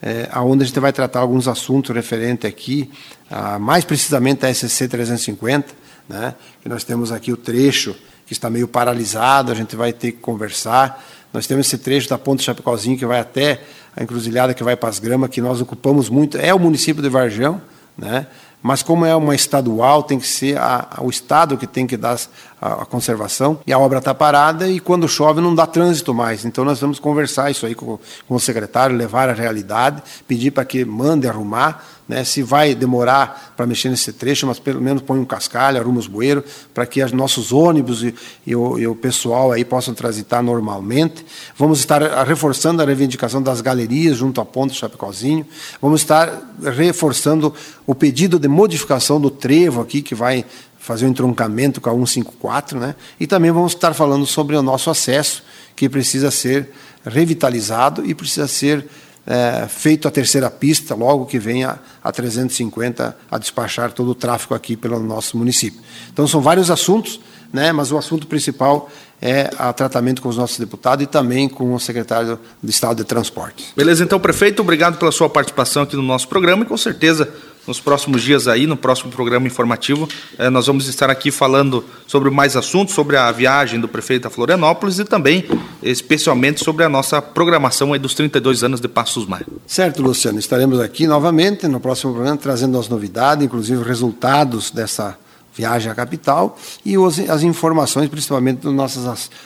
é, 0.01 0.29
onde 0.39 0.63
a 0.63 0.65
gente 0.65 0.79
vai 0.79 0.93
tratar 0.93 1.19
alguns 1.19 1.45
assuntos 1.49 1.93
referentes 1.93 2.45
aqui, 2.49 2.89
a, 3.29 3.59
mais 3.59 3.83
precisamente 3.83 4.45
a 4.45 4.53
SC 4.53 4.87
350, 4.87 5.73
né? 6.07 6.35
que 6.63 6.69
nós 6.69 6.85
temos 6.85 7.11
aqui 7.11 7.33
o 7.33 7.37
trecho 7.37 7.93
que 8.25 8.31
está 8.31 8.49
meio 8.49 8.67
paralisado, 8.69 9.51
a 9.51 9.55
gente 9.55 9.75
vai 9.75 9.91
ter 9.91 10.13
que 10.13 10.19
conversar. 10.19 11.05
Nós 11.33 11.45
temos 11.47 11.67
esse 11.67 11.77
trecho 11.77 12.09
da 12.09 12.17
Ponte 12.17 12.43
Chapecauzinho 12.43 12.97
que 12.97 13.05
vai 13.05 13.19
até 13.19 13.61
a 13.95 14.03
encruzilhada 14.03 14.53
que 14.53 14.63
vai 14.63 14.75
para 14.75 14.89
as 14.89 14.99
gramas, 14.99 15.29
que 15.29 15.41
nós 15.41 15.59
ocupamos 15.61 16.09
muito, 16.09 16.37
é 16.37 16.53
o 16.53 16.59
município 16.59 17.01
de 17.01 17.09
Varjão, 17.09 17.61
né? 17.97 18.27
mas 18.61 18.83
como 18.83 19.05
é 19.05 19.15
uma 19.15 19.35
estadual, 19.35 20.03
tem 20.03 20.19
que 20.19 20.27
ser 20.27 20.57
a, 20.57 20.87
a, 20.97 21.03
o 21.03 21.09
Estado 21.09 21.57
que 21.57 21.67
tem 21.67 21.85
que 21.87 21.95
dar 21.95 22.19
a, 22.61 22.83
a 22.83 22.85
conservação, 22.85 23.59
e 23.65 23.71
a 23.71 23.79
obra 23.79 23.99
está 23.99 24.13
parada, 24.13 24.67
e 24.67 24.79
quando 24.79 25.07
chove 25.07 25.41
não 25.41 25.53
dá 25.53 25.65
trânsito 25.65 26.13
mais. 26.13 26.43
Então 26.43 26.65
nós 26.65 26.79
vamos 26.79 26.99
conversar 26.99 27.49
isso 27.51 27.65
aí 27.65 27.75
com, 27.75 27.99
com 28.27 28.35
o 28.35 28.39
secretário, 28.39 28.95
levar 28.95 29.29
a 29.29 29.33
realidade, 29.33 30.01
pedir 30.27 30.51
para 30.51 30.65
que 30.65 30.83
mande 30.83 31.27
arrumar 31.27 31.85
né, 32.07 32.23
se 32.23 32.41
vai 32.41 32.73
demorar 32.73 33.53
para 33.57 33.65
mexer 33.65 33.89
nesse 33.89 34.13
trecho, 34.13 34.47
mas 34.47 34.59
pelo 34.59 34.81
menos 34.81 35.01
põe 35.01 35.19
um 35.19 35.25
cascalho, 35.25 35.79
arruma 35.79 35.99
os 35.99 36.07
bueiros, 36.07 36.43
para 36.73 36.85
que 36.85 37.03
os 37.03 37.11
nossos 37.11 37.51
ônibus 37.51 38.03
e, 38.03 38.15
e, 38.45 38.55
o, 38.55 38.79
e, 38.79 38.87
o, 38.87 38.95
pessoal 38.95 39.51
aí 39.51 39.65
possam 39.65 39.93
transitar 39.93 40.41
normalmente. 40.41 41.25
Vamos 41.57 41.79
estar 41.79 42.01
reforçando 42.23 42.81
a 42.81 42.85
reivindicação 42.85 43.41
das 43.41 43.59
galerias 43.59 44.17
junto 44.17 44.39
à 44.39 44.45
ponte 44.45 44.73
Chapecozinho. 44.73 45.45
Vamos 45.81 46.01
estar 46.01 46.55
reforçando 46.63 47.53
o 47.85 47.93
pedido 47.93 48.39
de 48.39 48.47
modificação 48.47 49.19
do 49.19 49.29
trevo 49.29 49.81
aqui, 49.81 50.01
que 50.01 50.15
vai 50.15 50.45
fazer 50.87 51.05
um 51.05 51.09
entroncamento 51.09 51.81
com 51.81 51.89
a 51.89 51.93
154, 51.93 52.79
né? 52.79 52.95
E 53.19 53.27
também 53.27 53.51
vamos 53.51 53.73
estar 53.73 53.93
falando 53.93 54.25
sobre 54.25 54.55
o 54.55 54.61
nosso 54.61 54.89
acesso, 54.89 55.43
que 55.75 55.89
precisa 55.89 56.31
ser 56.31 56.69
revitalizado 57.05 58.05
e 58.05 58.15
precisa 58.15 58.47
ser 58.47 58.87
é, 59.27 59.67
feito 59.67 60.07
a 60.07 60.11
terceira 60.11 60.49
pista, 60.49 60.95
logo 60.95 61.25
que 61.25 61.37
venha 61.37 61.77
a 62.01 62.11
350 62.13 63.15
a 63.29 63.37
despachar 63.37 63.91
todo 63.91 64.11
o 64.11 64.15
tráfego 64.15 64.55
aqui 64.55 64.77
pelo 64.77 64.99
nosso 65.01 65.37
município. 65.37 65.81
Então, 66.13 66.25
são 66.25 66.41
vários 66.41 66.71
assuntos, 66.71 67.19
né, 67.51 67.73
mas 67.73 67.91
o 67.91 67.97
assunto 67.97 68.25
principal 68.25 68.89
é 69.21 69.49
o 69.59 69.73
tratamento 69.73 70.21
com 70.21 70.29
os 70.29 70.37
nossos 70.37 70.57
deputados 70.57 71.03
e 71.03 71.07
também 71.07 71.49
com 71.49 71.73
o 71.73 71.79
secretário 71.79 72.39
do 72.61 72.69
Estado 72.69 72.97
de 72.97 73.03
Transportes. 73.03 73.73
Beleza, 73.75 74.03
então, 74.03 74.19
prefeito, 74.19 74.61
obrigado 74.61 74.97
pela 74.97 75.11
sua 75.11 75.29
participação 75.29 75.83
aqui 75.83 75.95
no 75.95 76.03
nosso 76.03 76.27
programa 76.27 76.63
e 76.63 76.65
com 76.65 76.77
certeza 76.77 77.27
nos 77.67 77.79
próximos 77.79 78.23
dias 78.23 78.47
aí, 78.47 78.65
no 78.65 78.77
próximo 78.77 79.11
programa 79.11 79.45
informativo, 79.45 80.07
eh, 80.37 80.49
nós 80.49 80.67
vamos 80.67 80.87
estar 80.87 81.09
aqui 81.09 81.29
falando 81.29 81.83
sobre 82.07 82.29
mais 82.29 82.55
assuntos, 82.55 82.95
sobre 82.95 83.17
a 83.17 83.31
viagem 83.31 83.79
do 83.79 83.87
prefeito 83.87 84.27
a 84.27 84.29
Florianópolis 84.29 84.99
e 84.99 85.05
também, 85.05 85.45
especialmente, 85.83 86.63
sobre 86.63 86.85
a 86.85 86.89
nossa 86.89 87.21
programação 87.21 87.93
aí 87.93 87.99
dos 87.99 88.13
32 88.13 88.63
anos 88.63 88.79
de 88.79 88.87
Passos 88.87 89.27
Maia. 89.27 89.45
Certo, 89.65 90.01
Luciano. 90.01 90.39
Estaremos 90.39 90.79
aqui 90.79 91.05
novamente 91.05 91.67
no 91.67 91.79
próximo 91.79 92.13
programa 92.13 92.37
trazendo 92.37 92.79
as 92.79 92.87
novidades, 92.87 93.45
inclusive 93.45 93.83
resultados 93.83 94.71
dessa 94.71 95.17
viagem 95.53 95.91
à 95.91 95.95
capital 95.95 96.57
e 96.85 96.95
as 97.29 97.41
informações, 97.41 98.07
principalmente 98.09 98.59
dos 98.59 98.73
nossos, 98.73 99.03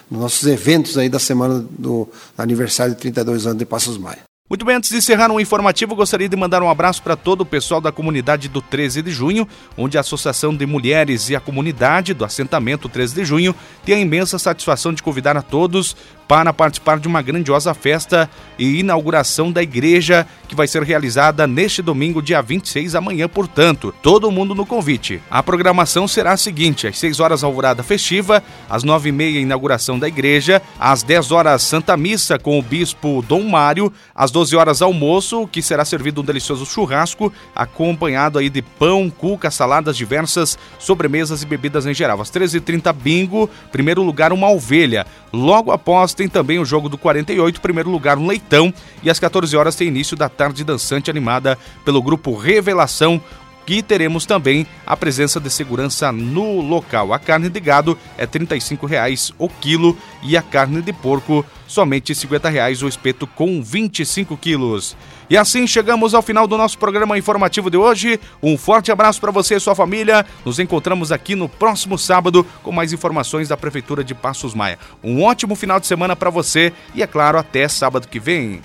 dos 0.09 0.19
nossos 0.19 0.45
eventos 0.45 0.97
aí 0.97 1.07
da 1.07 1.19
semana 1.19 1.65
do 1.69 2.07
aniversário 2.37 2.93
de 2.93 2.99
32 2.99 3.47
anos 3.47 3.57
de 3.57 3.65
Passos 3.65 3.97
Maia. 3.97 4.30
Muito 4.51 4.65
bem, 4.65 4.75
antes 4.75 4.89
de 4.89 4.97
encerrar 4.97 5.31
um 5.31 5.39
informativo, 5.39 5.95
gostaria 5.95 6.27
de 6.27 6.35
mandar 6.35 6.61
um 6.61 6.69
abraço 6.69 7.01
para 7.01 7.15
todo 7.15 7.39
o 7.39 7.45
pessoal 7.45 7.79
da 7.79 7.89
comunidade 7.89 8.49
do 8.49 8.61
13 8.61 9.01
de 9.01 9.09
junho, 9.09 9.47
onde 9.77 9.97
a 9.97 10.01
Associação 10.01 10.53
de 10.53 10.65
Mulheres 10.65 11.29
e 11.29 11.35
a 11.37 11.39
comunidade 11.39 12.13
do 12.13 12.25
assentamento 12.25 12.89
13 12.89 13.15
de 13.15 13.23
junho 13.23 13.55
tem 13.85 13.95
a 13.95 13.99
imensa 13.99 14.37
satisfação 14.37 14.93
de 14.93 15.01
convidar 15.01 15.37
a 15.37 15.41
todos 15.41 15.95
para 16.31 16.53
participar 16.53 16.97
de 16.97 17.09
uma 17.09 17.21
grandiosa 17.21 17.73
festa 17.73 18.29
e 18.57 18.79
inauguração 18.79 19.51
da 19.51 19.61
igreja 19.61 20.25
que 20.47 20.55
vai 20.55 20.65
ser 20.65 20.81
realizada 20.81 21.45
neste 21.45 21.81
domingo, 21.81 22.21
dia 22.21 22.41
26, 22.41 22.95
amanhã, 22.95 23.27
portanto. 23.27 23.93
Todo 24.01 24.31
mundo 24.31 24.55
no 24.55 24.65
convite. 24.65 25.21
A 25.29 25.43
programação 25.43 26.07
será 26.07 26.31
a 26.31 26.37
seguinte: 26.37 26.87
às 26.87 26.97
6 26.97 27.19
horas, 27.19 27.43
alvorada 27.43 27.83
festiva, 27.83 28.41
às 28.69 28.81
9 28.81 29.09
e 29.09 29.11
meia, 29.11 29.39
inauguração 29.41 29.99
da 29.99 30.07
igreja, 30.07 30.61
às 30.79 31.03
10 31.03 31.33
horas, 31.33 31.63
Santa 31.63 31.97
Missa 31.97 32.39
com 32.39 32.57
o 32.57 32.61
bispo 32.61 33.21
Dom 33.27 33.43
Mário, 33.43 33.91
às 34.15 34.31
12 34.41 34.55
horas, 34.55 34.81
almoço, 34.81 35.47
que 35.47 35.61
será 35.61 35.85
servido 35.85 36.21
um 36.21 36.23
delicioso 36.23 36.65
churrasco, 36.65 37.31
acompanhado 37.55 38.39
aí 38.39 38.49
de 38.49 38.63
pão, 38.63 39.07
cuca, 39.07 39.51
saladas 39.51 39.95
diversas, 39.95 40.57
sobremesas 40.79 41.43
e 41.43 41.45
bebidas 41.45 41.85
em 41.85 41.93
geral. 41.93 42.19
Às 42.19 42.31
13h30, 42.31 42.91
bingo, 42.91 43.47
primeiro 43.71 44.01
lugar, 44.01 44.33
uma 44.33 44.49
ovelha. 44.49 45.05
Logo 45.31 45.71
após, 45.71 46.15
tem 46.15 46.27
também 46.27 46.57
o 46.57 46.65
jogo 46.65 46.89
do 46.89 46.97
48, 46.97 47.61
primeiro 47.61 47.91
lugar, 47.91 48.17
um 48.17 48.25
leitão. 48.25 48.73
E 49.03 49.11
às 49.11 49.19
14 49.19 49.55
horas 49.55 49.75
tem 49.75 49.89
início 49.89 50.17
da 50.17 50.27
tarde 50.27 50.63
dançante 50.63 51.11
animada 51.11 51.55
pelo 51.85 52.01
grupo 52.01 52.35
Revelação, 52.35 53.21
que 53.71 53.81
teremos 53.81 54.25
também 54.25 54.67
a 54.85 54.97
presença 54.97 55.39
de 55.39 55.49
segurança 55.49 56.11
no 56.11 56.59
local. 56.59 57.13
A 57.13 57.17
carne 57.17 57.47
de 57.47 57.57
gado 57.57 57.97
é 58.17 58.23
R$ 58.23 58.27
35,00 58.27 59.33
o 59.37 59.47
quilo 59.47 59.97
e 60.21 60.35
a 60.35 60.41
carne 60.41 60.81
de 60.81 60.91
porco 60.91 61.45
somente 61.65 62.11
R$ 62.11 62.19
50,00 62.19 62.83
o 62.83 62.89
espeto 62.89 63.25
com 63.25 63.63
25 63.63 64.35
quilos. 64.35 64.97
E 65.29 65.37
assim 65.37 65.65
chegamos 65.65 66.13
ao 66.13 66.21
final 66.21 66.47
do 66.47 66.57
nosso 66.57 66.77
programa 66.77 67.17
informativo 67.17 67.71
de 67.71 67.77
hoje. 67.77 68.19
Um 68.43 68.57
forte 68.57 68.91
abraço 68.91 69.21
para 69.21 69.31
você 69.31 69.55
e 69.55 69.59
sua 69.61 69.73
família. 69.73 70.25
Nos 70.43 70.59
encontramos 70.59 71.09
aqui 71.09 71.33
no 71.33 71.47
próximo 71.47 71.97
sábado 71.97 72.45
com 72.63 72.73
mais 72.73 72.91
informações 72.91 73.47
da 73.47 73.55
Prefeitura 73.55 74.03
de 74.03 74.13
Passos 74.13 74.53
Maia. 74.53 74.77
Um 75.01 75.23
ótimo 75.23 75.55
final 75.55 75.79
de 75.79 75.87
semana 75.87 76.13
para 76.13 76.29
você 76.29 76.73
e, 76.93 77.01
é 77.01 77.07
claro, 77.07 77.37
até 77.37 77.69
sábado 77.69 78.09
que 78.09 78.19
vem. 78.19 78.59